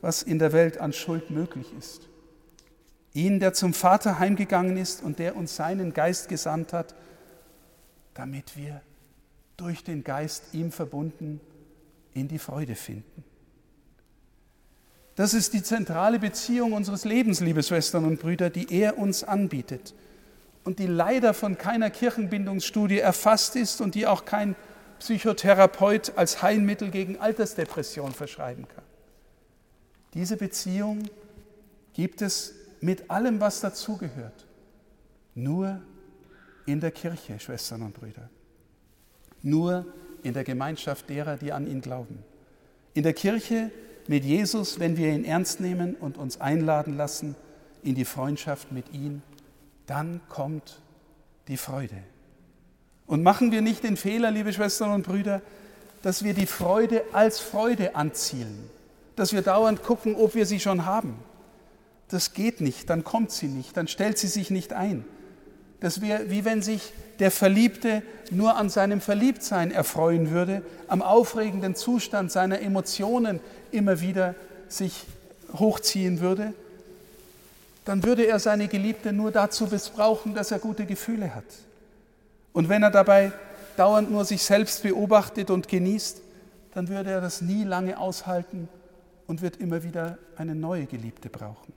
was 0.00 0.24
in 0.24 0.40
der 0.40 0.52
Welt 0.52 0.78
an 0.78 0.92
Schuld 0.92 1.30
möglich 1.30 1.68
ist. 1.78 2.08
Ihn, 3.14 3.40
der 3.40 3.52
zum 3.52 3.74
Vater 3.74 4.18
heimgegangen 4.18 4.76
ist 4.76 5.02
und 5.02 5.18
der 5.18 5.36
uns 5.36 5.56
seinen 5.56 5.92
Geist 5.92 6.28
gesandt 6.28 6.72
hat, 6.72 6.94
damit 8.14 8.56
wir 8.56 8.80
durch 9.56 9.84
den 9.84 10.02
Geist 10.02 10.54
ihm 10.54 10.72
verbunden 10.72 11.40
in 12.14 12.28
die 12.28 12.38
Freude 12.38 12.74
finden. 12.74 13.24
Das 15.14 15.34
ist 15.34 15.52
die 15.52 15.62
zentrale 15.62 16.18
Beziehung 16.18 16.72
unseres 16.72 17.04
Lebens, 17.04 17.40
liebe 17.40 17.62
Schwestern 17.62 18.06
und 18.06 18.18
Brüder, 18.18 18.48
die 18.48 18.72
er 18.72 18.98
uns 18.98 19.24
anbietet. 19.24 19.94
und 20.64 20.78
die 20.78 20.86
leider 20.86 21.34
von 21.34 21.58
keiner 21.58 21.90
Kirchenbindungsstudie 21.90 23.00
erfasst 23.00 23.56
ist 23.56 23.80
und 23.80 23.94
die 23.94 24.06
auch 24.06 24.24
kein 24.24 24.54
Psychotherapeut 25.00 26.12
als 26.16 26.42
Heilmittel 26.42 26.90
gegen 26.90 27.18
Altersdepression 27.18 28.12
verschreiben 28.12 28.68
kann. 28.68 28.84
Diese 30.14 30.36
Beziehung 30.36 31.08
gibt 31.94 32.22
es 32.22 32.54
mit 32.82 33.10
allem, 33.10 33.40
was 33.40 33.60
dazugehört, 33.60 34.44
nur 35.34 35.80
in 36.66 36.80
der 36.80 36.90
Kirche, 36.90 37.38
Schwestern 37.38 37.82
und 37.82 37.94
Brüder. 37.94 38.28
Nur 39.42 39.86
in 40.22 40.34
der 40.34 40.44
Gemeinschaft 40.44 41.08
derer, 41.08 41.36
die 41.36 41.52
an 41.52 41.66
ihn 41.66 41.80
glauben. 41.80 42.18
In 42.94 43.04
der 43.04 43.14
Kirche 43.14 43.70
mit 44.08 44.24
Jesus, 44.24 44.78
wenn 44.80 44.96
wir 44.96 45.12
ihn 45.12 45.24
ernst 45.24 45.60
nehmen 45.60 45.94
und 45.94 46.18
uns 46.18 46.40
einladen 46.40 46.96
lassen 46.96 47.36
in 47.82 47.94
die 47.94 48.04
Freundschaft 48.04 48.72
mit 48.72 48.92
ihm, 48.92 49.22
dann 49.86 50.20
kommt 50.28 50.80
die 51.48 51.56
Freude. 51.56 51.96
Und 53.06 53.22
machen 53.22 53.52
wir 53.52 53.62
nicht 53.62 53.84
den 53.84 53.96
Fehler, 53.96 54.30
liebe 54.30 54.52
Schwestern 54.52 54.90
und 54.92 55.06
Brüder, 55.06 55.40
dass 56.02 56.24
wir 56.24 56.34
die 56.34 56.46
Freude 56.46 57.04
als 57.12 57.38
Freude 57.38 57.94
anzielen, 57.94 58.68
dass 59.14 59.32
wir 59.32 59.42
dauernd 59.42 59.82
gucken, 59.82 60.16
ob 60.16 60.34
wir 60.34 60.46
sie 60.46 60.58
schon 60.58 60.84
haben. 60.84 61.16
Das 62.12 62.34
geht 62.34 62.60
nicht, 62.60 62.90
dann 62.90 63.04
kommt 63.04 63.30
sie 63.30 63.48
nicht, 63.48 63.76
dann 63.76 63.88
stellt 63.88 64.18
sie 64.18 64.28
sich 64.28 64.50
nicht 64.50 64.72
ein. 64.72 65.04
Das 65.80 66.00
wäre 66.00 66.30
wie 66.30 66.44
wenn 66.44 66.62
sich 66.62 66.92
der 67.18 67.30
Verliebte 67.30 68.02
nur 68.30 68.56
an 68.56 68.68
seinem 68.68 69.00
Verliebtsein 69.00 69.72
erfreuen 69.72 70.30
würde, 70.30 70.62
am 70.88 71.02
aufregenden 71.02 71.74
Zustand 71.74 72.30
seiner 72.30 72.60
Emotionen 72.60 73.40
immer 73.70 74.00
wieder 74.00 74.34
sich 74.68 75.06
hochziehen 75.58 76.20
würde, 76.20 76.52
dann 77.84 78.04
würde 78.04 78.26
er 78.26 78.38
seine 78.38 78.68
Geliebte 78.68 79.12
nur 79.12 79.32
dazu 79.32 79.66
missbrauchen, 79.66 80.34
dass 80.34 80.50
er 80.50 80.58
gute 80.58 80.86
Gefühle 80.86 81.34
hat. 81.34 81.44
Und 82.52 82.68
wenn 82.68 82.82
er 82.82 82.90
dabei 82.90 83.32
dauernd 83.76 84.10
nur 84.10 84.24
sich 84.24 84.42
selbst 84.42 84.82
beobachtet 84.82 85.50
und 85.50 85.66
genießt, 85.66 86.20
dann 86.74 86.88
würde 86.88 87.10
er 87.10 87.20
das 87.20 87.40
nie 87.40 87.64
lange 87.64 87.98
aushalten 87.98 88.68
und 89.26 89.42
wird 89.42 89.56
immer 89.56 89.82
wieder 89.82 90.18
eine 90.36 90.54
neue 90.54 90.86
Geliebte 90.86 91.28
brauchen, 91.28 91.72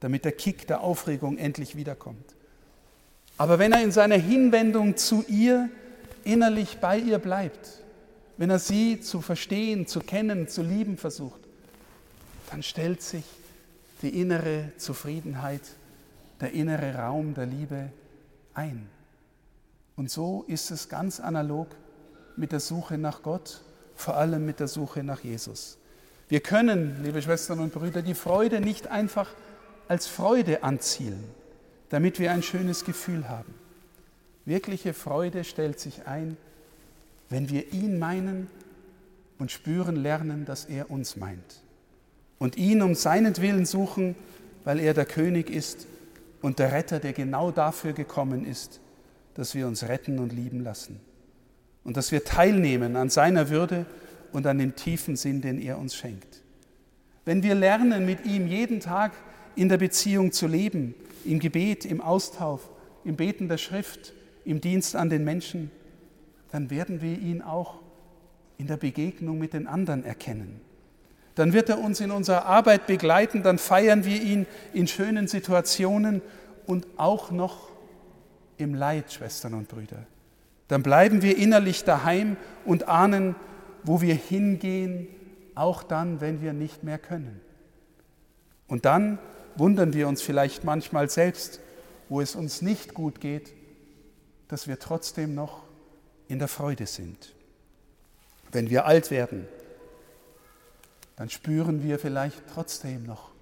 damit 0.00 0.24
der 0.24 0.32
Kick 0.32 0.66
der 0.66 0.80
Aufregung 0.80 1.38
endlich 1.38 1.76
wiederkommt. 1.76 2.34
Aber 3.36 3.58
wenn 3.58 3.72
er 3.72 3.82
in 3.82 3.92
seiner 3.92 4.16
Hinwendung 4.16 4.96
zu 4.96 5.24
ihr 5.28 5.68
innerlich 6.24 6.78
bei 6.78 6.98
ihr 6.98 7.18
bleibt, 7.18 7.82
wenn 8.36 8.50
er 8.50 8.58
sie 8.58 9.00
zu 9.00 9.20
verstehen, 9.20 9.86
zu 9.86 10.00
kennen, 10.00 10.48
zu 10.48 10.62
lieben 10.62 10.96
versucht, 10.96 11.40
dann 12.50 12.62
stellt 12.62 13.02
sich 13.02 13.24
die 14.02 14.20
innere 14.20 14.72
Zufriedenheit, 14.76 15.62
der 16.40 16.52
innere 16.52 16.94
Raum 16.94 17.34
der 17.34 17.46
Liebe 17.46 17.90
ein. 18.54 18.88
Und 19.96 20.10
so 20.10 20.44
ist 20.46 20.70
es 20.70 20.88
ganz 20.88 21.18
analog 21.18 21.68
mit 22.36 22.52
der 22.52 22.60
Suche 22.60 22.98
nach 22.98 23.22
Gott, 23.22 23.62
vor 23.96 24.16
allem 24.16 24.46
mit 24.46 24.60
der 24.60 24.68
Suche 24.68 25.02
nach 25.02 25.24
Jesus. 25.24 25.76
Wir 26.28 26.40
können, 26.40 27.02
liebe 27.02 27.20
Schwestern 27.20 27.58
und 27.58 27.72
Brüder, 27.72 28.02
die 28.02 28.14
Freude 28.14 28.60
nicht 28.60 28.86
einfach 28.86 29.28
als 29.88 30.06
Freude 30.06 30.62
anzielen 30.62 31.24
damit 31.88 32.18
wir 32.18 32.32
ein 32.32 32.42
schönes 32.42 32.84
Gefühl 32.84 33.28
haben. 33.28 33.54
Wirkliche 34.44 34.94
Freude 34.94 35.44
stellt 35.44 35.80
sich 35.80 36.06
ein, 36.06 36.36
wenn 37.28 37.50
wir 37.50 37.72
ihn 37.72 37.98
meinen 37.98 38.48
und 39.38 39.50
spüren 39.50 39.96
lernen, 39.96 40.44
dass 40.44 40.64
er 40.64 40.90
uns 40.90 41.16
meint. 41.16 41.62
Und 42.38 42.56
ihn 42.56 42.82
um 42.82 42.94
seinetwillen 42.94 43.66
suchen, 43.66 44.14
weil 44.64 44.80
er 44.80 44.94
der 44.94 45.06
König 45.06 45.50
ist 45.50 45.86
und 46.40 46.58
der 46.58 46.72
Retter, 46.72 47.00
der 47.00 47.12
genau 47.12 47.50
dafür 47.50 47.92
gekommen 47.92 48.46
ist, 48.46 48.80
dass 49.34 49.54
wir 49.54 49.66
uns 49.66 49.84
retten 49.84 50.18
und 50.18 50.32
lieben 50.32 50.62
lassen. 50.62 51.00
Und 51.84 51.96
dass 51.96 52.12
wir 52.12 52.24
teilnehmen 52.24 52.96
an 52.96 53.10
seiner 53.10 53.50
Würde 53.50 53.86
und 54.32 54.46
an 54.46 54.58
dem 54.58 54.76
tiefen 54.76 55.16
Sinn, 55.16 55.40
den 55.40 55.60
er 55.60 55.78
uns 55.78 55.94
schenkt. 55.94 56.42
Wenn 57.24 57.42
wir 57.42 57.54
lernen, 57.54 58.06
mit 58.06 58.24
ihm 58.24 58.46
jeden 58.46 58.80
Tag 58.80 59.12
in 59.58 59.68
der 59.68 59.78
Beziehung 59.78 60.30
zu 60.30 60.46
leben, 60.46 60.94
im 61.24 61.40
Gebet, 61.40 61.84
im 61.84 62.00
Austausch, 62.00 62.62
im 63.04 63.16
Beten 63.16 63.48
der 63.48 63.58
Schrift, 63.58 64.12
im 64.44 64.60
Dienst 64.60 64.94
an 64.94 65.10
den 65.10 65.24
Menschen, 65.24 65.70
dann 66.52 66.70
werden 66.70 67.02
wir 67.02 67.18
ihn 67.18 67.42
auch 67.42 67.80
in 68.56 68.68
der 68.68 68.76
Begegnung 68.76 69.38
mit 69.38 69.52
den 69.52 69.66
anderen 69.66 70.04
erkennen. 70.04 70.60
Dann 71.34 71.52
wird 71.52 71.68
er 71.68 71.78
uns 71.78 72.00
in 72.00 72.10
unserer 72.12 72.46
Arbeit 72.46 72.86
begleiten, 72.86 73.42
dann 73.42 73.58
feiern 73.58 74.04
wir 74.04 74.22
ihn 74.22 74.46
in 74.72 74.86
schönen 74.86 75.26
Situationen 75.26 76.22
und 76.66 76.86
auch 76.96 77.30
noch 77.30 77.68
im 78.58 78.74
Leid, 78.74 79.12
Schwestern 79.12 79.54
und 79.54 79.68
Brüder. 79.68 80.06
Dann 80.68 80.82
bleiben 80.82 81.22
wir 81.22 81.36
innerlich 81.36 81.84
daheim 81.84 82.36
und 82.64 82.88
ahnen, 82.88 83.34
wo 83.82 84.00
wir 84.00 84.14
hingehen, 84.14 85.08
auch 85.54 85.82
dann, 85.82 86.20
wenn 86.20 86.42
wir 86.42 86.52
nicht 86.52 86.84
mehr 86.84 86.98
können. 86.98 87.40
Und 88.68 88.84
dann 88.84 89.18
wundern 89.58 89.92
wir 89.92 90.08
uns 90.08 90.22
vielleicht 90.22 90.64
manchmal 90.64 91.08
selbst, 91.08 91.60
wo 92.08 92.20
es 92.20 92.34
uns 92.34 92.62
nicht 92.62 92.94
gut 92.94 93.20
geht, 93.20 93.52
dass 94.48 94.66
wir 94.66 94.78
trotzdem 94.78 95.34
noch 95.34 95.62
in 96.28 96.38
der 96.38 96.48
Freude 96.48 96.86
sind. 96.86 97.34
Wenn 98.50 98.70
wir 98.70 98.86
alt 98.86 99.10
werden, 99.10 99.46
dann 101.16 101.28
spüren 101.28 101.82
wir 101.82 101.98
vielleicht 101.98 102.42
trotzdem 102.52 103.04
noch, 103.04 103.32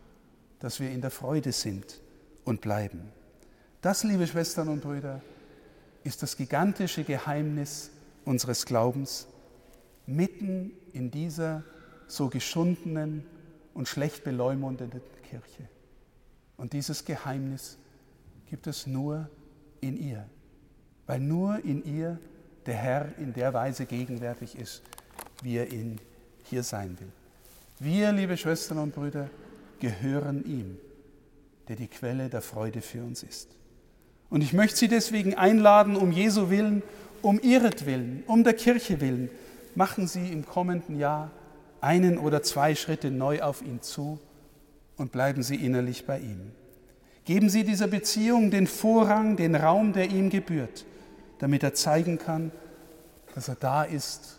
dass 0.58 0.80
wir 0.80 0.90
in 0.90 1.00
der 1.00 1.10
Freude 1.10 1.52
sind 1.52 2.00
und 2.44 2.60
bleiben. 2.60 3.12
Das, 3.82 4.02
liebe 4.02 4.26
Schwestern 4.26 4.68
und 4.68 4.80
Brüder, 4.80 5.20
ist 6.02 6.22
das 6.22 6.36
gigantische 6.36 7.04
Geheimnis 7.04 7.90
unseres 8.24 8.64
Glaubens 8.64 9.26
mitten 10.06 10.72
in 10.92 11.10
dieser 11.10 11.64
so 12.06 12.28
geschundenen 12.28 13.26
und 13.74 13.88
schlecht 13.88 14.24
beleumundeten 14.24 15.00
Kirche. 15.28 15.68
Und 16.56 16.72
dieses 16.72 17.04
Geheimnis 17.04 17.78
gibt 18.48 18.66
es 18.66 18.86
nur 18.86 19.28
in 19.80 19.96
ihr, 19.96 20.26
weil 21.06 21.20
nur 21.20 21.64
in 21.64 21.84
ihr 21.84 22.18
der 22.64 22.74
Herr 22.74 23.18
in 23.18 23.32
der 23.32 23.54
Weise 23.54 23.86
gegenwärtig 23.86 24.58
ist, 24.58 24.82
wie 25.42 25.56
er 25.56 25.70
in 25.70 26.00
hier 26.44 26.62
sein 26.62 26.98
will. 26.98 27.12
Wir, 27.78 28.12
liebe 28.12 28.36
Schwestern 28.36 28.78
und 28.78 28.94
Brüder, 28.94 29.28
gehören 29.80 30.44
ihm, 30.44 30.78
der 31.68 31.76
die 31.76 31.88
Quelle 31.88 32.28
der 32.28 32.40
Freude 32.40 32.80
für 32.80 33.02
uns 33.02 33.22
ist. 33.22 33.50
Und 34.30 34.40
ich 34.40 34.52
möchte 34.52 34.78
Sie 34.78 34.88
deswegen 34.88 35.34
einladen, 35.34 35.96
um 35.96 36.10
Jesu 36.10 36.50
willen, 36.50 36.82
um 37.22 37.38
ihretwillen, 37.40 38.24
um 38.26 38.44
der 38.44 38.54
Kirche 38.54 39.00
willen, 39.00 39.30
machen 39.74 40.08
Sie 40.08 40.32
im 40.32 40.46
kommenden 40.46 40.98
Jahr 40.98 41.30
einen 41.80 42.18
oder 42.18 42.42
zwei 42.42 42.74
Schritte 42.74 43.10
neu 43.10 43.42
auf 43.42 43.62
ihn 43.62 43.82
zu 43.82 44.18
und 44.96 45.12
bleiben 45.12 45.42
Sie 45.42 45.56
innerlich 45.56 46.06
bei 46.06 46.18
ihm. 46.18 46.52
Geben 47.24 47.50
Sie 47.50 47.64
dieser 47.64 47.88
Beziehung 47.88 48.50
den 48.50 48.66
Vorrang, 48.66 49.36
den 49.36 49.54
Raum, 49.54 49.92
der 49.92 50.10
ihm 50.10 50.30
gebührt, 50.30 50.84
damit 51.38 51.62
er 51.62 51.74
zeigen 51.74 52.18
kann, 52.18 52.52
dass 53.34 53.48
er 53.48 53.56
da 53.56 53.82
ist 53.82 54.38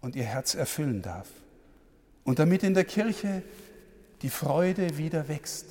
und 0.00 0.16
Ihr 0.16 0.24
Herz 0.24 0.54
erfüllen 0.54 1.02
darf. 1.02 1.28
Und 2.24 2.38
damit 2.38 2.62
in 2.62 2.74
der 2.74 2.84
Kirche 2.84 3.42
die 4.22 4.30
Freude 4.30 4.96
wieder 4.96 5.28
wächst. 5.28 5.66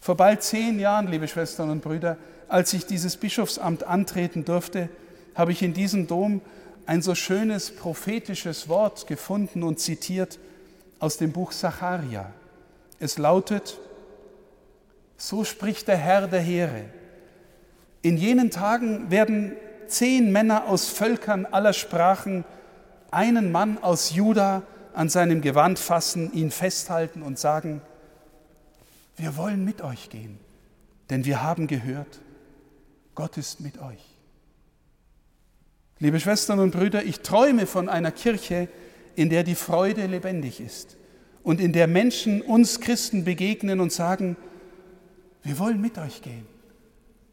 Vor 0.00 0.16
bald 0.16 0.42
zehn 0.42 0.78
Jahren, 0.78 1.08
liebe 1.08 1.28
Schwestern 1.28 1.70
und 1.70 1.82
Brüder, 1.82 2.16
als 2.48 2.72
ich 2.72 2.86
dieses 2.86 3.16
Bischofsamt 3.16 3.84
antreten 3.84 4.44
durfte, 4.44 4.88
habe 5.34 5.52
ich 5.52 5.62
in 5.62 5.72
diesem 5.72 6.06
Dom 6.06 6.40
ein 6.86 7.02
so 7.02 7.14
schönes 7.14 7.70
prophetisches 7.70 8.68
Wort 8.68 9.06
gefunden 9.06 9.62
und 9.62 9.78
zitiert, 9.78 10.38
aus 11.00 11.16
dem 11.16 11.32
Buch 11.32 11.50
Sacharia. 11.50 12.32
Es 13.00 13.18
lautet, 13.18 13.78
so 15.16 15.44
spricht 15.44 15.88
der 15.88 15.96
Herr 15.96 16.28
der 16.28 16.40
Heere. 16.40 16.84
In 18.02 18.16
jenen 18.16 18.50
Tagen 18.50 19.10
werden 19.10 19.56
zehn 19.88 20.30
Männer 20.30 20.68
aus 20.68 20.88
Völkern 20.88 21.46
aller 21.46 21.72
Sprachen 21.72 22.44
einen 23.10 23.50
Mann 23.50 23.78
aus 23.78 24.14
Juda 24.14 24.62
an 24.94 25.08
seinem 25.08 25.40
Gewand 25.40 25.78
fassen, 25.78 26.32
ihn 26.32 26.50
festhalten 26.50 27.22
und 27.22 27.38
sagen, 27.38 27.82
wir 29.16 29.36
wollen 29.36 29.64
mit 29.64 29.82
euch 29.82 30.08
gehen, 30.08 30.38
denn 31.10 31.24
wir 31.24 31.42
haben 31.42 31.66
gehört, 31.66 32.20
Gott 33.14 33.36
ist 33.36 33.60
mit 33.60 33.80
euch. 33.80 34.04
Liebe 35.98 36.18
Schwestern 36.18 36.60
und 36.60 36.70
Brüder, 36.70 37.02
ich 37.04 37.20
träume 37.20 37.66
von 37.66 37.90
einer 37.90 38.12
Kirche, 38.12 38.68
in 39.20 39.28
der 39.28 39.44
die 39.44 39.54
Freude 39.54 40.06
lebendig 40.06 40.60
ist 40.60 40.96
und 41.42 41.60
in 41.60 41.74
der 41.74 41.86
Menschen 41.86 42.40
uns 42.40 42.80
Christen 42.80 43.22
begegnen 43.22 43.78
und 43.78 43.92
sagen, 43.92 44.34
wir 45.42 45.58
wollen 45.58 45.78
mit 45.78 45.98
euch 45.98 46.22
gehen, 46.22 46.46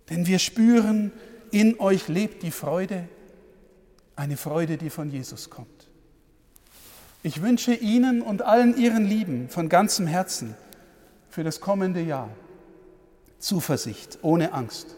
denn 0.10 0.28
wir 0.28 0.38
spüren, 0.38 1.13
in 1.50 1.80
euch 1.80 2.10
lebt 2.10 2.43
die 2.43 2.52
Freude, 2.52 3.08
eine 4.17 4.36
Freude, 4.36 4.76
die 4.76 4.89
von 4.89 5.10
Jesus 5.10 5.50
kommt. 5.50 5.88
Ich 7.23 7.41
wünsche 7.41 7.73
Ihnen 7.73 8.21
und 8.21 8.41
allen 8.41 8.76
Ihren 8.76 9.06
Lieben 9.06 9.47
von 9.47 9.69
ganzem 9.69 10.08
Herzen 10.08 10.56
für 11.30 11.45
das 11.45 11.62
kommende 11.62 12.02
Jahr 12.02 12.30
Zuversicht, 13.39 14.19
ohne 14.23 14.52
Angst. 14.52 14.97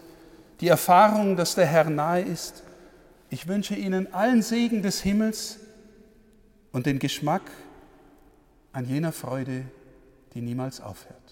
Die 0.60 0.70
Erfahrung, 0.70 1.36
dass 1.36 1.54
der 1.54 1.68
Herr 1.68 1.88
nahe 1.88 2.24
ist. 2.24 2.64
Ich 3.30 3.48
wünsche 3.48 3.76
Ihnen 3.76 4.12
allen 4.12 4.42
Segen 4.42 4.82
des 4.82 5.02
Himmels 5.02 5.59
und 6.72 6.86
den 6.86 7.00
Geschmack 7.00 7.44
an 8.72 8.86
jener 8.86 9.12
Freude, 9.12 9.66
die 10.34 10.42
niemals 10.42 10.82
aufhört. 10.82 11.29